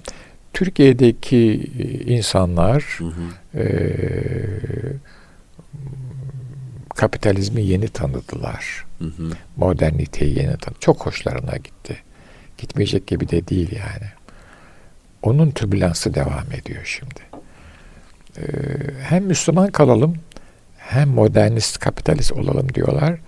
[0.53, 1.83] Türkiye'deki e,
[2.13, 3.59] insanlar hı hı.
[3.59, 3.69] E,
[6.95, 8.85] kapitalizmi yeni tanıdılar.
[8.99, 9.31] Hı hı.
[9.57, 10.79] Moderniteyi yeni tanıdılar.
[10.79, 11.97] Çok hoşlarına gitti.
[12.57, 14.11] Gitmeyecek gibi de değil yani.
[15.23, 17.21] Onun türbülansı devam ediyor şimdi.
[18.37, 18.43] Ee,
[19.01, 20.15] hem Müslüman kalalım
[20.77, 23.19] hem modernist kapitalist olalım diyorlar.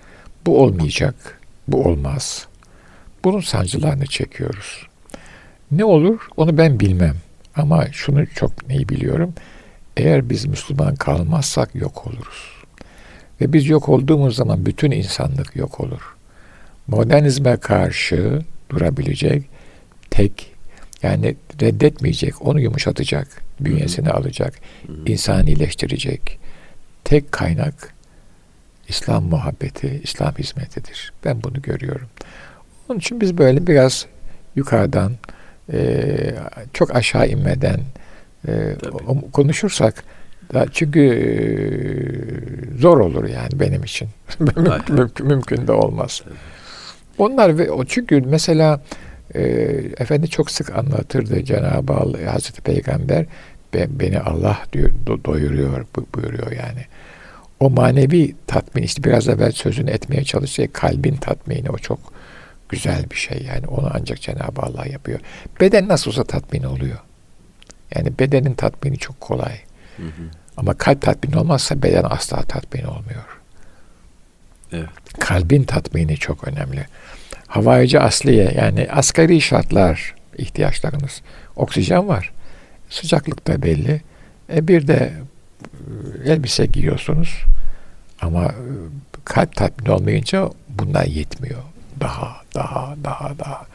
[0.45, 1.39] Bu olmayacak.
[1.67, 2.47] Bu olmaz.
[3.23, 4.87] Bunun sancılarını çekiyoruz.
[5.71, 7.15] Ne olur onu ben bilmem.
[7.55, 9.33] Ama şunu çok iyi biliyorum.
[9.97, 12.51] Eğer biz Müslüman kalmazsak yok oluruz.
[13.41, 16.15] Ve biz yok olduğumuz zaman bütün insanlık yok olur.
[16.87, 19.43] Modernizme karşı durabilecek
[20.09, 20.51] tek
[21.03, 23.27] yani reddetmeyecek, onu yumuşatacak,
[23.59, 24.17] bünyesine Hı-hı.
[24.17, 24.53] alacak,
[24.87, 25.11] Hı-hı.
[25.11, 26.39] insanileştirecek
[27.03, 27.93] tek kaynak
[28.87, 31.13] İslam muhabbeti, İslam hizmetidir.
[31.25, 32.07] Ben bunu görüyorum.
[32.89, 34.05] Onun için biz böyle biraz
[34.55, 35.13] yukarıdan
[35.73, 36.35] e,
[36.73, 37.79] çok aşağı inmeden
[38.47, 38.75] e,
[39.33, 40.03] konuşursak
[40.53, 44.09] da çünkü e, zor olur yani benim için.
[44.89, 46.21] mümkün, mümkün de olmaz.
[47.17, 48.81] Onlar ve o çünkü mesela
[49.35, 49.41] e,
[49.97, 53.25] efendi çok sık anlatırdı Cenab-ı Allah Hazreti Peygamber
[53.73, 56.85] ben, beni Allah diyor do, doyuruyor buyuruyor yani.
[57.59, 61.99] O manevi tatmin işte biraz evvel sözünü etmeye çalışacak kalbin tatmini o çok
[62.71, 65.19] güzel bir şey yani onu ancak Cenab-ı Allah yapıyor.
[65.61, 66.97] Beden nasıl olsa tatmin oluyor.
[67.95, 69.59] Yani bedenin tatmini çok kolay.
[69.97, 70.23] Hı hı.
[70.57, 73.23] Ama kalp tatmin olmazsa beden asla tatmin olmuyor.
[74.71, 74.89] Evet.
[75.19, 76.85] Kalbin tatmini çok önemli.
[77.47, 81.21] Havayıcı asliye yani asgari şartlar ihtiyaçlarınız.
[81.55, 82.31] Oksijen var.
[82.89, 84.01] Sıcaklık da belli.
[84.53, 85.13] E bir de
[86.25, 87.45] e, elbise giyiyorsunuz.
[88.21, 88.65] Ama e,
[89.25, 91.61] kalp tatmin olmayınca bunlar yetmiyor
[91.99, 93.67] daha, daha, daha, daha.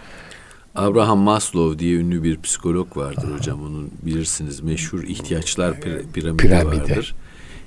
[0.75, 3.39] Abraham Maslow diye ünlü bir psikolog vardır Aha.
[3.39, 3.63] hocam.
[3.63, 7.15] Onun bilirsiniz meşhur ihtiyaçlar piramidi, piramidi vardır.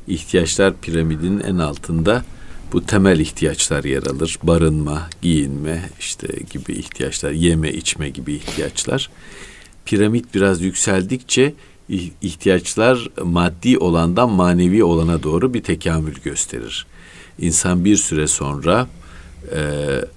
[0.07, 2.23] İhtiyaçlar piramidinin en altında
[2.73, 4.39] bu temel ihtiyaçlar yer alır.
[4.43, 9.09] Barınma, giyinme işte gibi ihtiyaçlar, yeme, içme gibi ihtiyaçlar.
[9.85, 11.53] Piramit biraz yükseldikçe
[12.21, 16.87] ihtiyaçlar maddi olandan manevi olana doğru bir tekamül gösterir.
[17.39, 18.87] İnsan bir süre sonra
[19.55, 19.59] e,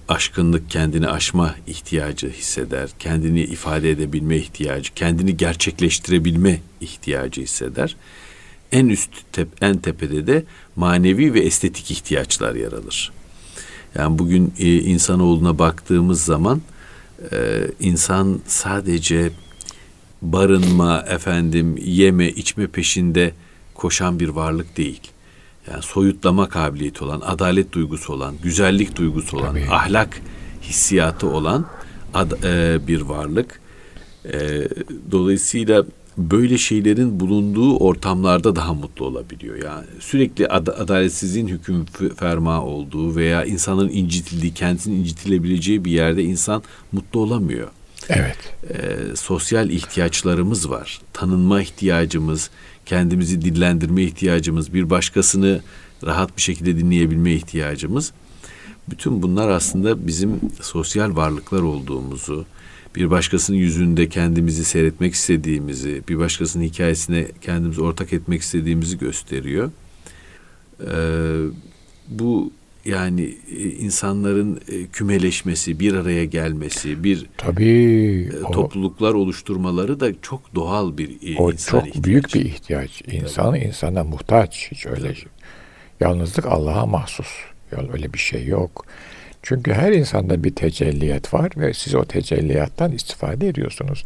[0.07, 2.89] aşkınlık, kendini aşma ihtiyacı hisseder.
[2.99, 7.95] Kendini ifade edebilme ihtiyacı, kendini gerçekleştirebilme ihtiyacı hisseder.
[8.71, 10.43] en üst tep, en tepede de
[10.75, 13.11] manevi ve estetik ihtiyaçlar yer alır.
[13.95, 16.61] Yani bugün e, insanoğluna baktığımız zaman
[17.31, 19.31] e, insan sadece
[20.21, 23.33] barınma, efendim yeme, içme peşinde
[23.73, 25.01] koşan bir varlık değil.
[25.71, 29.67] Yani soyutlama kabiliyeti olan, adalet duygusu olan, güzellik duygusu olan, Tabii.
[29.69, 30.21] ahlak
[30.61, 31.65] hissiyatı olan
[32.13, 33.59] ad, e, bir varlık.
[34.25, 34.67] E,
[35.11, 35.85] dolayısıyla
[36.17, 39.55] böyle şeylerin bulunduğu ortamlarda daha mutlu olabiliyor.
[39.63, 46.63] Yani sürekli ad- adaletsizliğin hüküm ferma olduğu veya insanın incitildiği, kendisinin incitilebileceği bir yerde insan
[46.91, 47.67] mutlu olamıyor.
[48.09, 48.37] Evet.
[48.69, 51.01] Ee, sosyal ihtiyaçlarımız var.
[51.13, 52.49] Tanınma ihtiyacımız,
[52.85, 55.61] kendimizi dillendirme ihtiyacımız, bir başkasını
[56.05, 58.13] rahat bir şekilde dinleyebilme ihtiyacımız.
[58.89, 62.45] Bütün bunlar aslında bizim sosyal varlıklar olduğumuzu,
[62.95, 69.71] bir başkasının yüzünde kendimizi seyretmek istediğimizi, bir başkasının hikayesine kendimizi ortak etmek istediğimizi gösteriyor.
[70.81, 71.45] Ee,
[72.07, 72.51] bu
[72.85, 80.55] yani e, insanların e, kümeleşmesi, bir araya gelmesi, bir tabii e, topluluklar oluşturmaları da çok
[80.55, 83.01] doğal bir o insan çok büyük bir ihtiyaç.
[83.11, 83.59] İnsan tabii.
[83.59, 85.13] insana muhtaç hiç öyle.
[85.13, 85.29] Tabii.
[85.99, 87.27] Yalnızlık Allah'a mahsus.
[87.93, 88.85] Öyle bir şey yok.
[89.41, 94.05] Çünkü her insanda bir tecelliyat var ve siz o tecelliyattan istifade ediyorsunuz.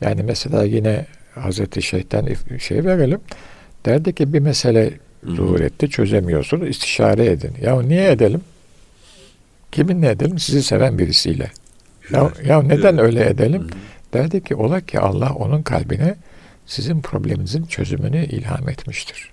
[0.00, 3.20] Yani mesela yine Hazreti Şeyh'ten şey verelim.
[3.86, 4.92] Derdi ki bir mesele
[5.24, 7.52] zuhur etti çözemiyorsunuz istişare edin.
[7.62, 8.40] Ya niye edelim?
[9.72, 10.38] Kiminle edelim?
[10.38, 11.50] Sizi seven birisiyle.
[12.10, 13.66] Ya, ya neden öyle edelim?
[14.12, 16.16] Derdi ki ola ki Allah onun kalbine
[16.66, 19.30] sizin probleminizin çözümünü ilham etmiştir.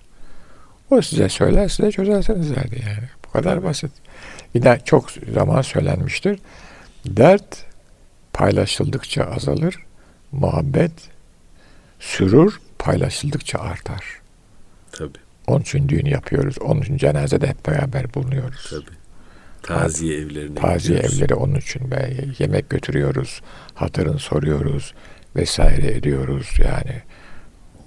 [0.90, 3.08] O size söyler, size çözerseniz derdi yani.
[3.26, 3.90] Bu kadar basit.
[4.54, 6.38] Yine çok zaman söylenmiştir.
[7.06, 7.64] Dert
[8.32, 9.76] paylaşıldıkça azalır,
[10.32, 10.92] muhabbet,
[12.00, 14.04] sürur paylaşıldıkça artar.
[14.92, 15.27] Tabii.
[15.48, 16.58] Onun için düğün yapıyoruz.
[16.58, 18.70] Onun için cenazede hep beraber bulunuyoruz.
[18.70, 18.96] Tabii.
[19.62, 21.18] Taziye evlerine Taziye gidiyoruz.
[21.18, 23.40] evleri onun için ve yemek götürüyoruz.
[23.74, 24.94] Hatırını soruyoruz
[25.36, 27.02] vesaire ediyoruz yani.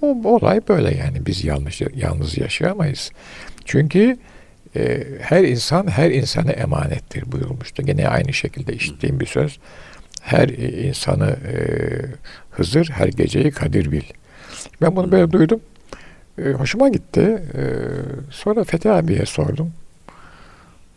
[0.02, 3.10] O olay böyle yani biz yalnız yalnız yaşayamayız.
[3.64, 4.16] Çünkü
[4.76, 7.82] e, her insan her insana emanettir buyurulmuştu.
[7.86, 9.58] Yine aynı şekilde işittiğim bir söz.
[10.22, 11.56] Her insanı e,
[12.50, 14.02] Hızır, her geceyi Kadir bil.
[14.82, 15.60] Ben bunu böyle duydum.
[16.38, 17.42] E, hoşuma gitti.
[17.54, 17.62] E,
[18.30, 19.72] sonra Fethi abiye sordum.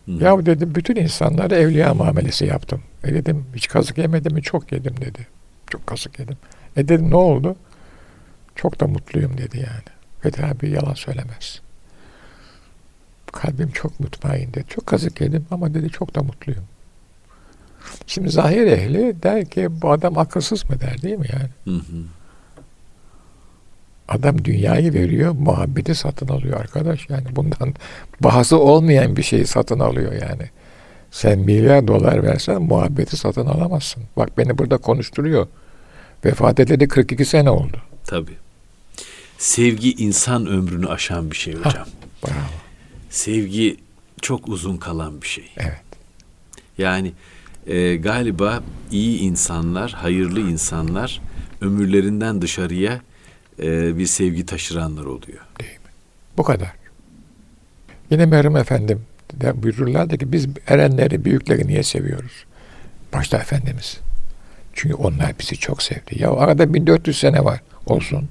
[0.05, 0.11] Hı.
[0.11, 2.81] Ya dedim bütün insanlara evliya muamelesi yaptım.
[3.03, 4.41] E dedim hiç kazık yemedim mi?
[4.41, 5.27] Çok yedim dedi.
[5.69, 6.37] Çok kazık yedim.
[6.75, 7.55] E dedim ne oldu?
[8.55, 9.95] Çok da mutluyum dedi yani.
[10.21, 11.61] Fethi abi yalan söylemez.
[13.31, 14.65] Kalbim çok mutmain dedi.
[14.69, 16.63] Çok kazık yedim ama dedi çok da mutluyum.
[18.07, 21.77] Şimdi zahir ehli der ki bu adam akılsız mı der değil mi yani?
[21.77, 22.03] Hı hı.
[24.07, 27.09] Adam dünyayı veriyor, muhabbeti satın alıyor arkadaş.
[27.09, 27.73] Yani bundan
[28.19, 30.49] bahası olmayan bir şeyi satın alıyor yani.
[31.11, 34.03] Sen milyar dolar versen muhabbeti satın alamazsın.
[34.17, 35.47] Bak beni burada konuşturuyor.
[36.25, 37.77] Vefat edeli 42 sene oldu.
[38.05, 38.37] Tabii.
[39.37, 41.73] Sevgi insan ömrünü aşan bir şey hocam.
[41.73, 41.85] Ha,
[42.23, 42.35] bravo.
[43.09, 43.77] Sevgi
[44.21, 45.51] çok uzun kalan bir şey.
[45.57, 45.81] Evet.
[46.77, 47.11] Yani
[47.67, 51.21] e, galiba iyi insanlar, hayırlı insanlar
[51.61, 53.01] ömürlerinden dışarıya
[53.63, 55.41] e, bir sevgi taşıranlar oluyor.
[55.59, 55.89] Değil mi?
[56.37, 56.71] Bu kadar.
[58.09, 59.01] Yine Meryem Efendim
[59.33, 62.45] de buyururlardı ki biz erenleri, büyükleri niye seviyoruz?
[63.13, 63.97] Başta Efendimiz.
[64.73, 66.21] Çünkü onlar bizi çok sevdi.
[66.21, 67.61] Ya arada 1400 sene var.
[67.85, 68.29] Olsun.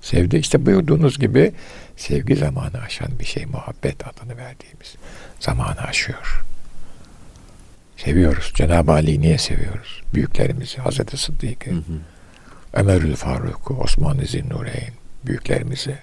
[0.00, 0.36] Sevdi.
[0.36, 1.52] İşte buyurduğunuz gibi
[1.96, 3.46] sevgi zamanı aşan bir şey.
[3.46, 4.94] Muhabbet adını verdiğimiz
[5.40, 6.44] zamanı aşıyor.
[7.96, 8.52] Seviyoruz.
[8.54, 10.02] Cenab-ı Ali'yi niye seviyoruz?
[10.14, 11.70] Büyüklerimizi, Hazreti Sıddık'ı,
[12.72, 14.92] Ömerül Faruk, Osman-ı Zinnureyn,
[15.26, 15.98] büyüklerimizi,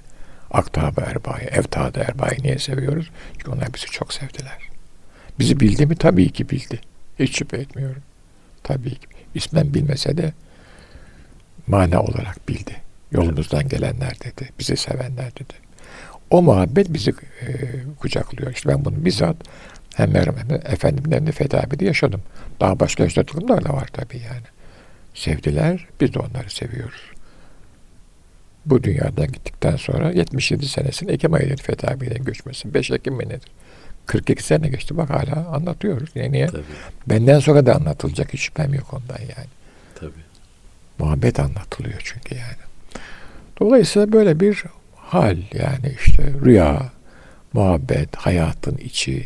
[0.51, 3.09] Aktab-ı Erba'yı, Evtad-ı Erba'yı niye seviyoruz?
[3.37, 4.69] Çünkü onlar bizi çok sevdiler.
[5.39, 5.95] Bizi bildi mi?
[5.95, 6.79] Tabii ki bildi.
[7.19, 8.01] Hiç şüphe etmiyorum.
[8.63, 9.07] Tabii ki.
[9.35, 10.33] İsmen bilmese de
[11.67, 12.75] mana olarak bildi.
[13.11, 14.49] Yolumuzdan gelenler dedi.
[14.59, 15.53] Bizi sevenler dedi.
[16.29, 17.15] O muhabbet bizi e,
[17.99, 18.51] kucaklıyor.
[18.51, 19.35] İşte ben bunu bizzat
[19.95, 22.21] hem Meryem hem efendimden de Fethi yaşadım.
[22.59, 24.56] Daha başka yaşadıklarım da var tabii yani
[25.17, 25.87] sevdiler.
[26.01, 27.01] Biz de onları seviyoruz.
[28.65, 32.73] Bu dünyadan gittikten sonra 77 senesinde Ekim ayıdır Fethi abiyle göçmesi.
[32.73, 33.51] 5 Ekim mi nedir?
[34.05, 36.15] 42 sene geçti bak hala anlatıyoruz.
[36.15, 36.47] Niye?
[36.47, 36.63] Tabii.
[37.07, 39.49] Benden sonra da anlatılacak hiç şüphem yok ondan yani.
[39.95, 40.27] Tabii.
[40.99, 42.67] Muhabbet anlatılıyor çünkü yani.
[43.59, 44.63] Dolayısıyla böyle bir
[44.95, 46.91] hal yani işte rüya,
[47.53, 49.23] muhabbet, hayatın içi.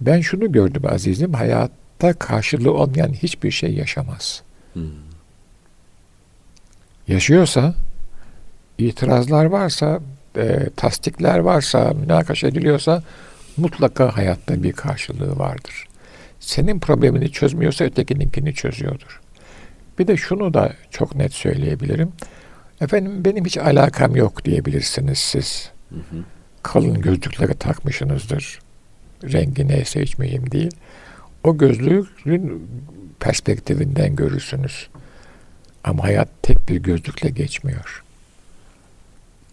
[0.00, 4.42] Ben şunu gördüm azizim, hayatta karşılığı olmayan hiçbir şey yaşamaz.
[4.72, 5.07] Hmm
[7.08, 7.74] yaşıyorsa,
[8.78, 10.00] itirazlar varsa
[10.36, 13.02] e, tasdikler varsa, münakaşa ediliyorsa
[13.56, 15.86] mutlaka hayatta bir karşılığı vardır.
[16.40, 19.20] Senin problemini çözmüyorsa ötekininkini çözüyordur.
[19.98, 22.12] Bir de şunu da çok net söyleyebilirim.
[22.80, 25.70] Efendim benim hiç alakam yok diyebilirsiniz siz.
[25.88, 26.24] Hı hı.
[26.62, 28.58] Kalın gözlükleri takmışsınızdır.
[29.24, 30.70] Rengi neyse hiç mühim değil.
[31.44, 32.68] O gözlüğün
[33.20, 34.88] perspektifinden görürsünüz.
[35.84, 38.04] Ama hayat tek bir gözlükle geçmiyor.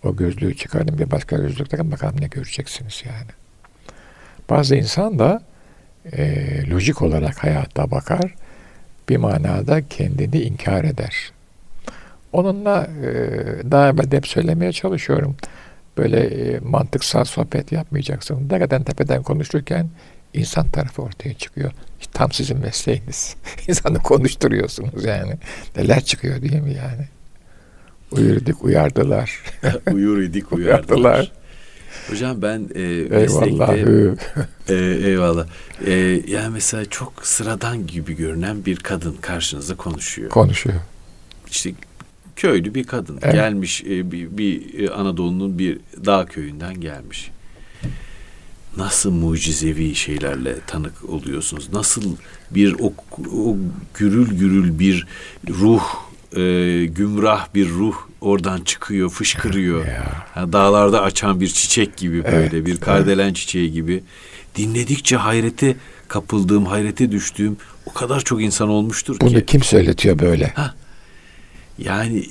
[0.04, 3.32] O gözlüğü çıkarın bir başka gözlükle bakalım ne göreceksiniz yani.
[4.50, 5.42] Bazı insan da
[6.14, 8.36] e, lojik olarak hayata bakar.
[9.10, 11.32] Bir manada kendini inkar eder.
[12.34, 13.12] Onunla e,
[13.72, 15.36] daha evvel hep söylemeye çalışıyorum.
[15.98, 18.50] Böyle e, mantıksal sohbet yapmayacaksın.
[18.50, 19.90] Nereden tepeden konuşurken
[20.36, 21.72] insan tarafı ortaya çıkıyor.
[22.14, 23.36] Tam sizin mesleğiniz.
[23.68, 25.34] İnsanı konuşturuyorsunuz yani.
[25.76, 27.08] Neler çıkıyor değil mi yani?
[28.12, 29.40] Uyur idik uyardılar.
[29.94, 31.32] Uyur idik uyardılar.
[32.10, 34.16] Hocam ben e, meslekte
[34.70, 34.76] e,
[35.10, 35.48] eyvallah.
[35.86, 35.92] E,
[36.28, 40.30] yani mesela çok sıradan gibi görünen bir kadın karşınızda konuşuyor.
[40.30, 40.80] Konuşuyor.
[41.52, 41.72] İşte
[42.36, 43.34] köylü bir kadın evet.
[43.34, 47.32] gelmiş e, bir, bir e, Anadolu'nun bir dağ köyünden gelmiş.
[48.78, 51.74] Nasıl mucizevi şeylerle tanık oluyorsunuz?
[51.74, 52.16] Nasıl
[52.52, 52.94] bir o,
[53.36, 53.58] o
[53.94, 55.08] gürül gürül bir
[55.50, 55.84] ruh,
[56.36, 59.86] e, gümrah bir ruh oradan çıkıyor, fışkırıyor.
[60.36, 63.36] Yani dağlarda açan bir çiçek gibi böyle evet, bir kardelen evet.
[63.36, 64.04] çiçeği gibi.
[64.56, 65.76] Dinledikçe hayrete
[66.08, 69.36] kapıldığım, hayrete düştüğüm o kadar çok insan olmuştur Bunu ki.
[69.36, 70.48] Bunu kim söyletiyor böyle?
[70.48, 70.74] Ha,
[71.78, 72.26] yani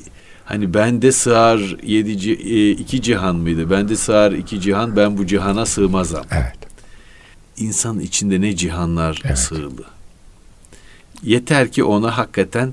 [0.44, 3.70] hani bende sığar yedi e, iki cihan mıydı?
[3.70, 6.24] Bende sığar iki cihan ben bu cihana sığmazam.
[6.30, 6.58] Evet.
[7.56, 9.38] İnsanın içinde ne cihanlar evet.
[9.38, 9.84] sığılı.
[11.22, 12.72] Yeter ki ona hakikaten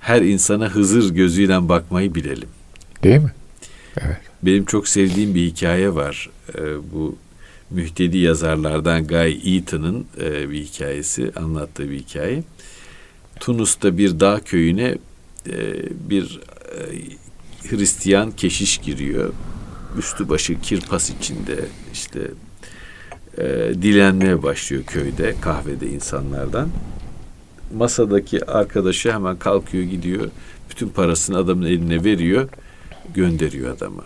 [0.00, 2.48] her insana Hızır gözüyle bakmayı bilelim.
[3.02, 3.32] Değil mi?
[4.00, 4.16] Evet.
[4.42, 6.30] Benim çok sevdiğim bir hikaye var.
[6.54, 7.16] Ee, bu
[7.70, 12.42] mühtedi yazarlardan Guy Eaton'ın e, bir hikayesi, anlattığı bir hikaye.
[13.40, 14.94] Tunus'ta bir dağ köyüne
[15.46, 15.56] e,
[16.10, 16.40] bir
[17.68, 19.32] Hristiyan keşiş giriyor.
[19.98, 22.20] Üstü başı kirpas içinde işte
[23.38, 23.44] e,
[23.82, 26.68] dilenmeye başlıyor köyde kahvede insanlardan.
[27.74, 30.30] Masadaki arkadaşı hemen kalkıyor gidiyor.
[30.70, 32.48] Bütün parasını adamın eline veriyor.
[33.14, 34.02] Gönderiyor adamı.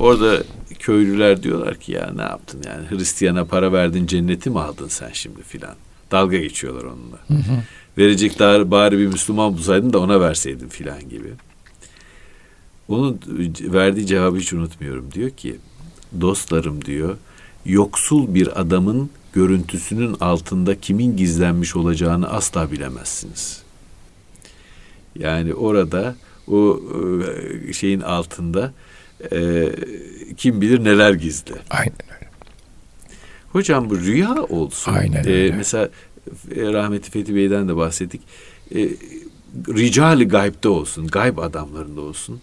[0.00, 0.42] Orada
[0.78, 5.42] köylüler diyorlar ki ya ne yaptın yani Hristiyana para verdin cenneti mi aldın sen şimdi
[5.42, 5.74] filan.
[6.10, 7.16] Dalga geçiyorlar onunla.
[7.28, 7.62] Hı hı.
[7.98, 11.28] Verecek bari bir Müslüman bulsaydın da ona verseydin filan gibi.
[12.90, 13.20] Onun
[13.60, 15.12] verdiği cevabı hiç unutmuyorum.
[15.12, 15.56] Diyor ki
[16.20, 17.16] dostlarım diyor
[17.66, 23.62] yoksul bir adamın görüntüsünün altında kimin gizlenmiş olacağını asla bilemezsiniz.
[25.18, 26.16] Yani orada
[26.48, 26.80] o
[27.68, 28.72] e, şeyin altında
[29.32, 29.68] e,
[30.36, 31.54] kim bilir neler gizli.
[31.70, 32.30] Aynen öyle.
[33.52, 34.92] Hocam bu rüya olsun.
[34.92, 35.46] Aynen e, öyle.
[35.46, 35.88] E, mesela
[36.50, 38.20] rahmetli Fethi Bey'den de bahsettik.
[38.74, 38.88] E,
[39.68, 42.40] ricali gaybde olsun, gayb adamlarında olsun.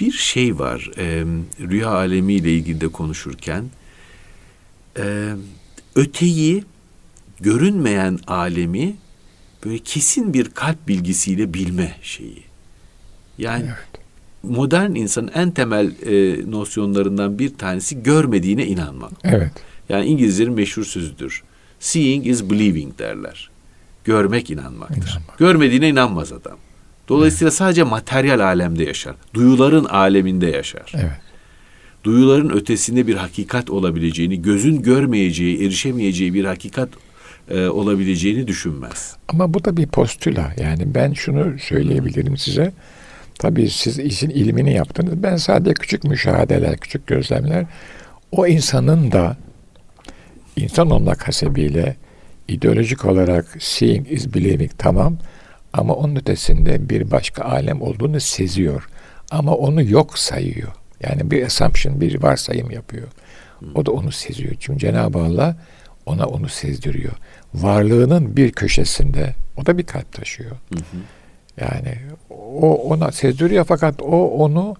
[0.00, 1.24] Bir şey var e,
[1.60, 3.64] rüya alemiyle ilgili de konuşurken.
[4.98, 5.34] E,
[5.94, 6.64] öteyi,
[7.40, 8.96] görünmeyen alemi
[9.64, 12.42] böyle kesin bir kalp bilgisiyle bilme şeyi.
[13.38, 14.04] Yani evet.
[14.42, 19.12] modern insanın en temel e, nosyonlarından bir tanesi görmediğine inanmak.
[19.24, 19.52] Evet.
[19.88, 21.42] Yani İngilizlerin meşhur sözüdür.
[21.80, 23.50] Seeing is believing derler.
[24.04, 24.96] Görmek inanmaktır.
[24.96, 25.38] İnanmak.
[25.38, 26.58] Görmediğine inanmaz adam.
[27.10, 29.14] Dolayısıyla sadece materyal alemde yaşar.
[29.34, 30.92] Duyuların aleminde yaşar.
[30.94, 31.20] Evet.
[32.04, 36.88] Duyuların ötesinde bir hakikat olabileceğini, gözün görmeyeceği, erişemeyeceği bir hakikat
[37.50, 39.16] e, olabileceğini düşünmez.
[39.28, 40.54] Ama bu da bir postüla.
[40.60, 42.72] Yani ben şunu söyleyebilirim size.
[43.38, 45.22] Tabii siz işin ilmini yaptınız.
[45.22, 47.66] Ben sadece küçük müşahedeler, küçük gözlemler.
[48.32, 49.36] O insanın da
[50.56, 51.96] insan olmak hasebiyle
[52.48, 55.18] ideolojik olarak seeing is believing tamam
[55.72, 58.88] ama onun ötesinde bir başka alem olduğunu seziyor.
[59.30, 60.72] Ama onu yok sayıyor.
[61.00, 63.08] Yani bir assumption, bir varsayım yapıyor.
[63.74, 64.54] O da onu seziyor.
[64.60, 65.56] Çünkü Cenab-ı Allah
[66.06, 67.12] ona onu sezdiriyor.
[67.54, 70.50] Varlığının bir köşesinde o da bir kalp taşıyor.
[70.50, 70.96] Hı hı.
[71.60, 71.94] Yani
[72.60, 74.76] o ona sezdiriyor fakat o onu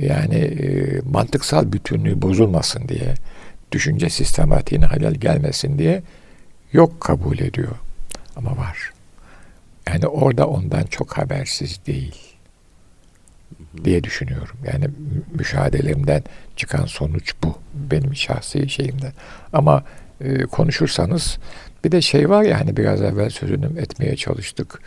[0.00, 3.14] yani e, mantıksal bütünlüğü bozulmasın diye
[3.72, 6.02] düşünce sistematiğine halal gelmesin diye
[6.72, 7.76] yok kabul ediyor.
[8.36, 8.93] Ama var.
[9.88, 12.34] Yani orada ondan çok habersiz değil
[13.84, 14.56] diye düşünüyorum.
[14.72, 14.84] Yani
[15.34, 16.22] müşahedelerimden
[16.56, 17.58] çıkan sonuç bu.
[17.74, 19.12] Benim şahsi şeyimden.
[19.52, 19.84] Ama
[20.20, 21.38] e, konuşursanız
[21.84, 24.80] bir de şey var ya hani biraz evvel sözünü etmeye çalıştık.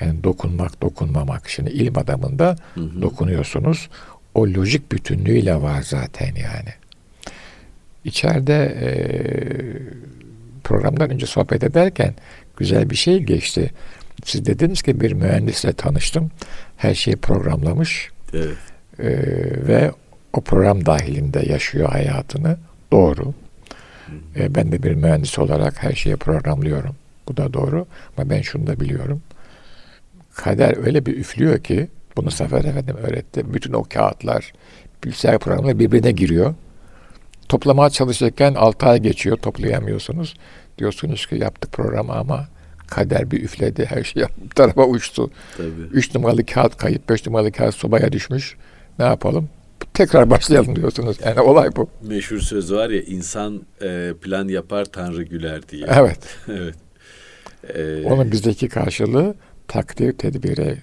[0.00, 1.48] Yani dokunmak, dokunmamak.
[1.48, 3.02] Şimdi ilim adamında hı hı.
[3.02, 3.88] dokunuyorsunuz.
[4.34, 6.74] o lojik bütünlüğüyle var zaten yani.
[8.04, 8.90] İçeride e,
[10.64, 12.14] programdan önce sohbet ederken
[12.56, 13.70] güzel bir şey geçti.
[14.24, 16.30] Siz dediniz ki bir mühendisle tanıştım.
[16.76, 18.10] Her şeyi programlamış.
[18.34, 18.56] Evet.
[18.98, 19.08] E,
[19.66, 19.92] ve
[20.32, 22.56] o program dahilinde yaşıyor hayatını.
[22.92, 23.34] Doğru.
[24.36, 26.96] E, ben de bir mühendis olarak her şeyi programlıyorum.
[27.28, 27.86] Bu da doğru.
[28.16, 29.22] Ama ben şunu da biliyorum.
[30.34, 33.54] Kader öyle bir üflüyor ki bunu Sefer Efendim öğretti.
[33.54, 34.52] Bütün o kağıtlar,
[35.04, 36.54] bilgisayar programları birbirine giriyor.
[37.48, 39.36] Toplamaya çalışırken 6 ay geçiyor.
[39.36, 40.34] Toplayamıyorsunuz.
[40.78, 42.48] Diyorsunuz ki yaptık programı ama
[42.90, 43.84] kader bir üfledi.
[43.84, 45.30] Her şey bir tarafa uçtu.
[45.56, 45.68] Tabii.
[45.92, 48.56] 3 numaralı kağıt kayıp, 5 numaralı kağıt sobaya düşmüş.
[48.98, 49.48] Ne yapalım?
[49.94, 51.16] Tekrar başlayalım diyorsunuz.
[51.24, 51.88] Yani olay bu.
[52.02, 55.86] Meşhur söz var ya insan e, plan yapar Tanrı güler diye.
[55.96, 56.18] Evet.
[56.48, 56.74] evet.
[57.74, 59.34] Ee, Onun bizdeki karşılığı
[59.68, 60.78] takdir tedbire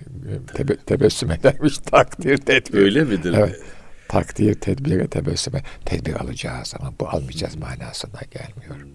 [0.55, 1.77] tebe, tebessüm edermiş.
[1.91, 2.77] Takdir tedbir.
[2.77, 3.33] öyle midir?
[3.37, 3.61] Evet.
[4.07, 5.65] Takdir tedbire tebessüm eder.
[5.85, 8.87] Tedbir alacağız ama bu almayacağız manasına gelmiyor.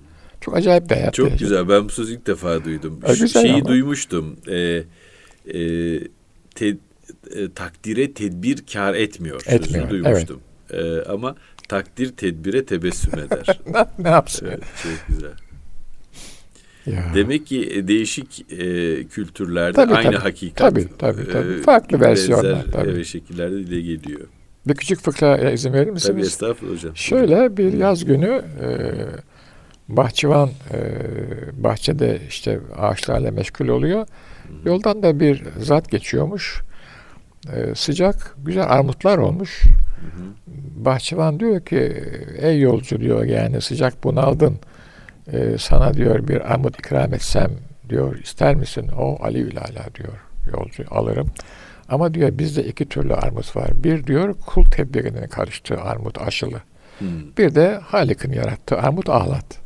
[0.43, 1.15] Çok acayip bir hayat.
[1.15, 1.69] Çok güzel.
[1.69, 3.01] Ben bu sözü ilk defa duydum.
[3.07, 3.65] E, güzel Şeyi ama.
[3.65, 4.37] duymuştum.
[4.49, 4.85] E, e,
[6.55, 6.77] te-
[7.35, 9.43] e, takdire tedbir kar etmiyor.
[9.47, 10.41] Etmiyor, Sözünü duymuştum.
[10.71, 11.35] E, ama
[11.69, 13.61] takdir tedbire tebessüm eder.
[13.75, 14.47] ne, ne yapsın?
[14.47, 15.31] evet, çok güzel.
[16.87, 17.05] Ya.
[17.15, 20.17] Demek ki e, değişik e, kültürlerde Tabii, aynı tabii.
[20.23, 20.59] hakikat.
[20.71, 21.53] Tabii, tabii, tabii.
[21.53, 22.91] e, Farklı versiyonlar, benzer, tabii.
[22.91, 24.21] evet, şekillerde dile geliyor.
[24.67, 26.27] Bir küçük fıkra izin verir Tabii misiniz?
[26.27, 26.97] estağfurullah hocam.
[26.97, 28.69] Şöyle bir yaz günü e,
[29.97, 30.79] bahçıvan e,
[31.65, 34.07] bahçede işte ağaçlarla meşgul oluyor.
[34.65, 36.63] Yoldan da bir zat geçiyormuş.
[37.53, 39.63] E, sıcak, güzel armutlar olmuş.
[40.77, 42.05] Bahçıvan diyor ki
[42.39, 44.59] ey yolcu diyor yani sıcak bunaldın.
[45.33, 47.51] E, sana diyor bir armut ikram etsem
[47.89, 48.89] diyor ister misin?
[48.99, 50.19] O Ali Ülala diyor
[50.53, 51.31] yolcu alırım.
[51.89, 53.71] Ama diyor bizde iki türlü armut var.
[53.85, 56.61] Bir diyor kul tedbirinin karıştığı armut aşılı.
[56.99, 57.09] Hmm.
[57.39, 59.62] Bir de Halik'in yarattığı armut ağlat.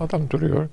[0.00, 0.68] Adam duruyor.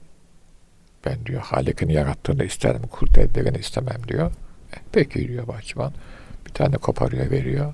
[1.05, 4.31] Ben diyor Halik'in yarattığını isterim, kul tedbirini istemem diyor.
[4.73, 5.93] E, peki diyor bahçıvan.
[6.45, 7.73] Bir tane koparıyor veriyor.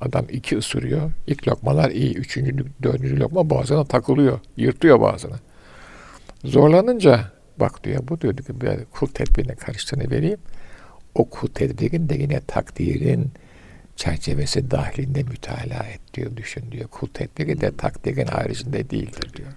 [0.00, 1.12] Adam iki ısırıyor.
[1.26, 2.14] İlk lokmalar iyi.
[2.14, 4.40] Üçüncü, dördüncü lokma boğazına takılıyor.
[4.56, 5.36] Yırtıyor boğazını.
[6.44, 10.38] Zorlanınca bak diyor bu diyor ki bir kul tedbirine karıştığını vereyim.
[11.14, 13.32] O kul tedbirin de yine takdirin
[13.96, 16.88] çerçevesi dahilinde mütalaa et diyor, düşün diyor.
[16.88, 19.52] Kul tedbiri de takdirin haricinde değildir diyor.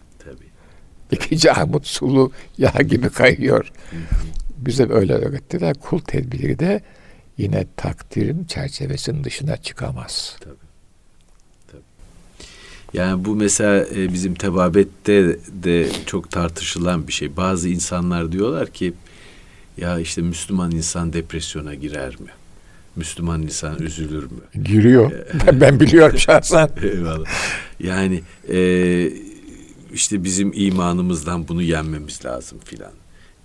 [1.11, 1.25] Tabii.
[1.25, 3.71] İkinci armut sulu yağ gibi kayıyor.
[4.57, 5.73] Bize öyle öğrettiler.
[5.73, 6.81] Kul tedbiri de
[7.37, 10.37] yine takdirin çerçevesinin dışına çıkamaz.
[12.93, 17.37] Yani bu mesela e, bizim tebabette de çok tartışılan bir şey.
[17.37, 18.93] Bazı insanlar diyorlar ki
[19.77, 22.29] ya işte Müslüman insan depresyona girer mi?
[22.95, 24.63] Müslüman insan üzülür mü?
[24.63, 25.11] Giriyor.
[25.47, 26.69] Ben, ben biliyorum şahsen.
[26.83, 27.29] Eyvallah.
[27.79, 28.57] Yani e,
[29.93, 32.91] işte bizim imanımızdan bunu yenmemiz lazım filan.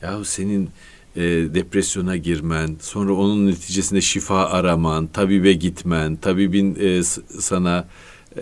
[0.02, 0.70] Yahu senin
[1.16, 1.20] e,
[1.54, 7.02] depresyona girmen, sonra onun neticesinde şifa araman, tabibe gitmen, tabibin e,
[7.40, 7.88] sana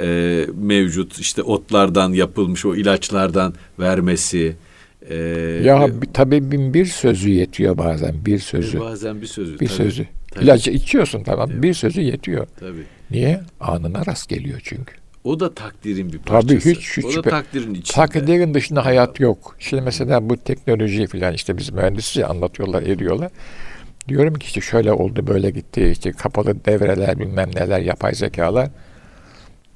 [0.01, 4.57] e, mevcut işte otlardan yapılmış o ilaçlardan vermesi.
[5.11, 5.15] E,
[5.65, 8.27] Ya bir, tabii bin bir sözü yetiyor bazen.
[8.27, 8.81] Bir sözü.
[8.81, 9.53] bazen bir sözü.
[9.53, 10.07] Bir tabii, sözü.
[10.31, 10.45] tabii.
[10.45, 11.51] İlacı içiyorsun tamam.
[11.53, 11.63] Evet.
[11.63, 12.47] Bir sözü yetiyor.
[12.61, 12.85] Tabii.
[13.11, 13.41] Niye?
[13.61, 14.95] Anına rast geliyor çünkü.
[15.25, 16.71] O da takdirin bir Tabii, parçası.
[16.71, 17.95] hiç- hiç o da şüphe- takdirin içinde.
[17.97, 19.57] Takdirin dışında hayat yok.
[19.59, 23.31] Şimdi mesela bu teknoloji falan işte biz mühendisçi anlatıyorlar, ediyorlar.
[24.09, 28.69] Diyorum ki işte şöyle oldu, böyle gitti, işte kapalı devreler, bilmem neler, yapay zekalar.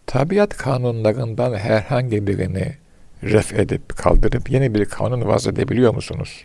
[0.06, 2.74] Tabiat kanunlarından herhangi birini
[3.22, 6.44] ref edip, kaldırıp yeni bir kanun vaz edebiliyor musunuz?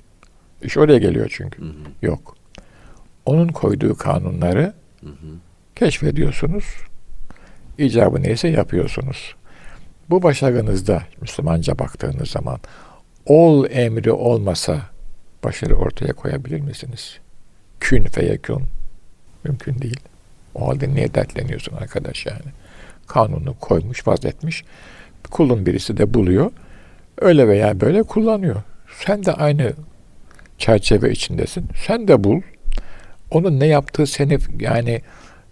[0.64, 1.62] İş oraya geliyor çünkü.
[1.62, 2.36] Hı hı, Yok.
[3.26, 5.28] Onun koyduğu kanunları hı hı.
[5.76, 6.64] keşfediyorsunuz.
[7.78, 9.36] İcabı neyse yapıyorsunuz.
[10.10, 12.60] Bu başarınızda Müslümanca baktığınız zaman
[13.26, 14.82] ol emri olmasa
[15.44, 17.18] başarı ortaya koyabilir misiniz?
[17.80, 18.64] Kün feyekün.
[19.44, 20.00] Mümkün değil.
[20.56, 22.52] O halde niye dertleniyorsun arkadaş yani?
[23.08, 24.64] Kanunu koymuş, vazetmiş.
[25.32, 26.52] Kulun birisi de buluyor.
[27.22, 28.62] Öyle veya böyle kullanıyor.
[29.06, 29.74] Sen de aynı
[30.58, 31.68] çerçeve içindesin.
[31.88, 32.42] Sen de bul.
[33.32, 35.02] Onun ne yaptığı seni yani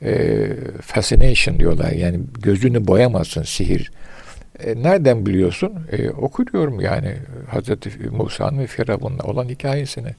[0.04, 0.48] e,
[0.82, 1.92] fascination diyorlar.
[1.92, 3.92] Yani gözünü boyamazsın sihir.
[4.60, 5.74] E, nereden biliyorsun?
[5.92, 7.16] E, okuyorum yani
[7.50, 10.16] Hazreti Musa'nın ve Firavun'la olan hikayesini.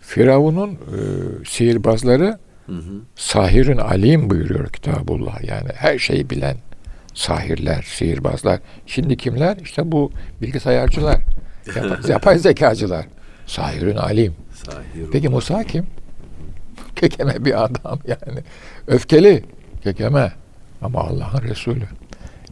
[0.00, 0.98] Firavun'un e,
[1.44, 3.00] sihirbazları Hı hı.
[3.16, 5.44] sahirün alim buyuruyor Kitabullah.
[5.44, 6.56] Yani her şeyi bilen
[7.14, 8.60] sahirler, sihirbazlar.
[8.86, 9.56] Şimdi kimler?
[9.56, 10.12] İşte bu
[10.42, 11.20] bilgisayarcılar,
[11.76, 13.06] yapay, yapay zekacılar.
[13.46, 14.34] Sahirün alim.
[14.54, 15.28] Sahir Peki.
[15.28, 15.86] Musa kim?
[16.96, 18.40] Kekeme bir adam yani.
[18.86, 19.44] Öfkeli.
[19.84, 20.32] Kekeme.
[20.82, 21.84] Ama Allah'ın Resulü.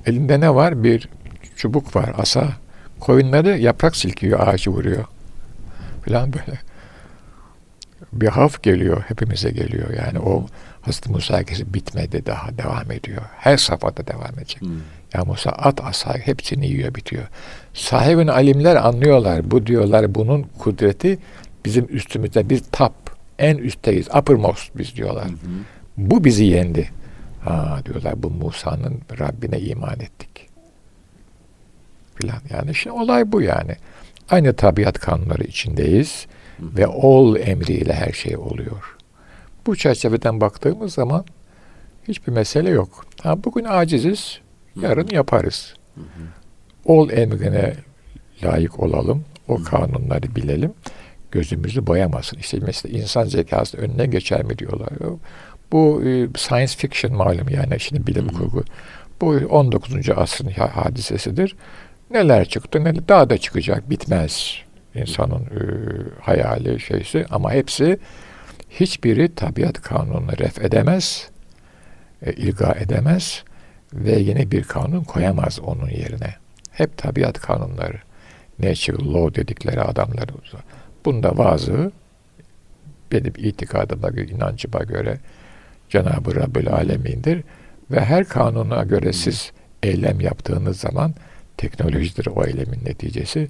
[0.07, 0.85] Elinde ne var?
[0.85, 1.09] Bir
[1.57, 2.49] çubuk var, asa.
[3.01, 5.05] Koyunları yaprak silkiyor, ağacı vuruyor.
[6.05, 6.59] Falan böyle.
[8.13, 9.91] Bir haf geliyor, hepimize geliyor.
[9.91, 10.47] Yani o
[10.83, 13.23] Hazreti Musa herkesi bitmedi daha, devam ediyor.
[13.39, 14.61] Her safhada devam edecek.
[14.61, 14.71] Hmm.
[15.15, 17.25] Ya Musa at asa hepsini yiyor, bitiyor.
[17.75, 19.51] Sahibin alimler anlıyorlar.
[19.51, 21.19] Bu diyorlar bunun kudreti
[21.65, 22.93] bizim üstümüzde bir tap.
[23.41, 24.09] En üstteyiz.
[24.09, 25.29] Uppermost biz diyorlar.
[25.29, 25.37] Hı
[25.97, 26.91] Bu bizi yendi.
[27.45, 30.49] Ha diyorlar bu Musa'nın Rabbine iman ettik.
[32.15, 32.41] Filan.
[32.51, 33.77] Yani şimdi olay bu yani.
[34.31, 36.27] Aynı tabiat kanunları içindeyiz
[36.59, 36.77] hı.
[36.77, 38.97] ve ol emriyle her şey oluyor.
[39.67, 41.25] Bu çerçeveden baktığımız zaman
[42.09, 43.05] hiçbir mesele yok.
[43.23, 44.41] Ha, bugün aciziz,
[44.81, 45.15] yarın hı.
[45.15, 45.75] yaparız.
[45.95, 46.25] Hı hı.
[46.85, 47.75] Ol emrine
[48.43, 49.65] layık olalım, o hı.
[49.65, 50.73] kanunları bilelim
[51.33, 52.39] gözümüzü boyamasın.
[52.39, 54.89] İşte mesela insan zekası önüne geçer mi diyorlar.
[55.73, 58.39] Bu e, science fiction malum yani şimdi bilim hmm.
[58.39, 58.65] kurgu.
[59.21, 60.11] Bu 19.
[60.17, 61.57] asrın hadisesidir.
[62.11, 64.55] Neler çıktı, neler daha da çıkacak, bitmez
[64.95, 65.61] insanın e,
[66.21, 67.99] hayali şeysi ama hepsi
[68.71, 71.29] hiçbiri tabiat kanununu ref edemez,
[72.23, 73.45] e, ilga edemez
[73.93, 76.35] ve yeni bir kanun koyamaz onun yerine.
[76.73, 77.99] Hep tabiat kanunları,
[78.59, 80.29] natural law dedikleri adamlar
[81.05, 81.93] Bunda bazı
[83.13, 85.19] benim itikadıma inancıma göre
[85.89, 87.45] Cenab-ı Rabbül Alemin'dir.
[87.91, 91.15] Ve her kanuna göre siz eylem yaptığınız zaman
[91.57, 93.49] teknolojidir o eylemin neticesi.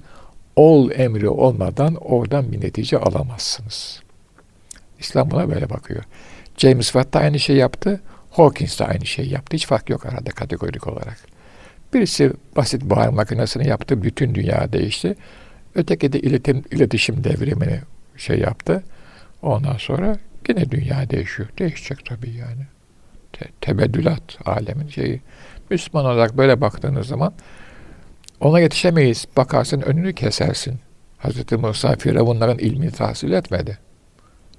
[0.55, 4.01] Ol emri olmadan oradan bir netice alamazsınız.
[4.99, 6.03] İslam buna böyle bakıyor.
[6.57, 8.01] James Watt da aynı şey yaptı.
[8.31, 9.55] Hawkins de aynı şey yaptı.
[9.55, 11.17] Hiç fark yok arada kategorik olarak.
[11.93, 14.03] Birisi basit buhar makinesini yaptı.
[14.03, 15.15] Bütün dünya değişti.
[15.75, 17.79] Öteki de iletim, iletişim devrimini
[18.17, 18.83] şey yaptı.
[19.41, 20.17] Ondan sonra
[20.49, 21.49] yine dünya değişiyor.
[21.59, 22.65] Değişecek tabii yani.
[23.33, 25.21] Te tebeddülat alemin şeyi.
[25.69, 27.33] Müslüman olarak böyle baktığınız zaman
[28.39, 29.25] ona yetişemeyiz.
[29.37, 30.79] Bakarsın önünü kesersin.
[31.17, 33.77] Hazreti Musa Firavunların ilmini tahsil etmedi.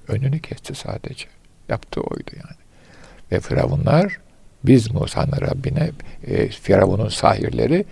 [0.09, 1.27] Önünü kesti sadece.
[1.69, 2.57] Yaptığı oydu yani.
[3.33, 4.19] Ve Firavunlar
[4.65, 5.91] biz Musa'nın Rabbine,
[6.27, 7.85] e, Firavun'un sahirleri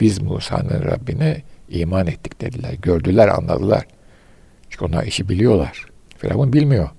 [0.00, 1.42] biz Musa'nın Rabbine
[1.72, 2.72] iman ettik dediler.
[2.82, 3.86] Gördüler, anladılar.
[4.70, 5.86] Çünkü onlar işi biliyorlar.
[6.18, 6.90] Firavun bilmiyor.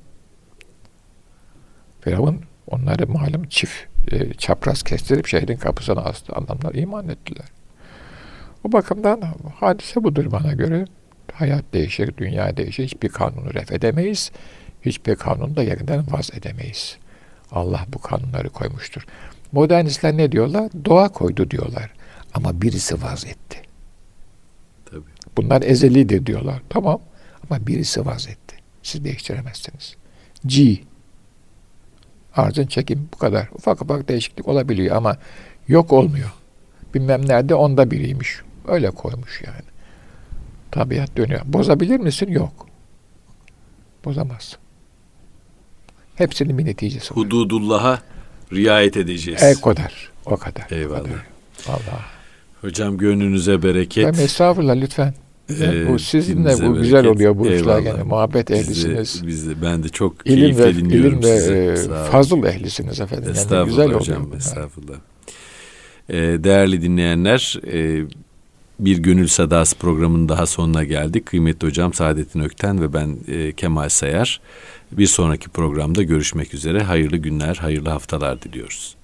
[2.01, 3.73] Firavun onları malum çift
[4.11, 6.33] e, çapraz kestirip şehrin kapısına astı.
[6.33, 7.45] Adamlar iman ettiler.
[8.63, 9.21] O bakımdan
[9.59, 10.85] hadise budur bana göre.
[11.33, 12.83] Hayat değişir, dünya değişir.
[12.83, 14.31] Hiçbir kanunu ref edemeyiz.
[14.81, 16.97] Hiçbir kanunu da yerinden vaz edemeyiz.
[17.51, 19.05] Allah bu kanunları koymuştur.
[19.51, 20.71] Modernistler ne diyorlar?
[20.85, 21.91] Doğa koydu diyorlar.
[22.33, 23.61] Ama birisi vaz etti.
[25.37, 26.61] Bunlar ezelidir diyorlar.
[26.69, 26.99] Tamam
[27.49, 28.55] ama birisi vazetti.
[28.83, 29.95] Siz değiştiremezsiniz.
[30.45, 30.77] G.
[32.35, 33.49] Arzın çekim bu kadar.
[33.53, 35.17] Ufak ufak değişiklik olabiliyor ama
[35.67, 36.29] yok olmuyor.
[36.93, 38.41] Bilmem nerede onda biriymiş.
[38.67, 39.73] Öyle koymuş yani.
[40.71, 41.41] Tabiat dönüyor.
[41.45, 42.27] Bozabilir misin?
[42.27, 42.67] Yok.
[44.05, 44.59] Bozamazsın.
[46.15, 47.17] Hepsinin bir neticesi var.
[47.17, 48.01] Hududullah'a
[48.53, 49.43] riayet edeceğiz.
[49.43, 50.11] E kadar.
[50.25, 50.67] O kadar.
[50.71, 50.99] Eyvallah.
[50.99, 51.25] O kadar.
[51.67, 52.01] Allah.
[52.61, 54.05] Hocam gönlünüze bereket.
[54.05, 55.13] Ben estağfurullah lütfen.
[55.61, 56.81] Ee, bu sizinle bu bereket.
[56.81, 59.27] güzel oluyor bu işler yani muhabbet ehlisiniz.
[59.27, 61.53] Biz de, ben de çok ilim keyifle ve, dinliyorum ilim sizi.
[61.53, 61.75] Ve,
[62.11, 63.31] fazıl ehlisiniz efendim.
[63.31, 64.23] Estağfurullah yani güzel hocam.
[64.23, 64.95] Oluyor estağfurullah.
[66.09, 68.01] Ee, değerli dinleyenler e,
[68.79, 71.25] bir Gönül Sadası programının daha sonuna geldik.
[71.25, 74.41] Kıymetli hocam Saadettin Ökten ve ben e, Kemal Sayar.
[74.91, 76.83] Bir sonraki programda görüşmek üzere.
[76.83, 78.95] Hayırlı günler, hayırlı haftalar diliyoruz.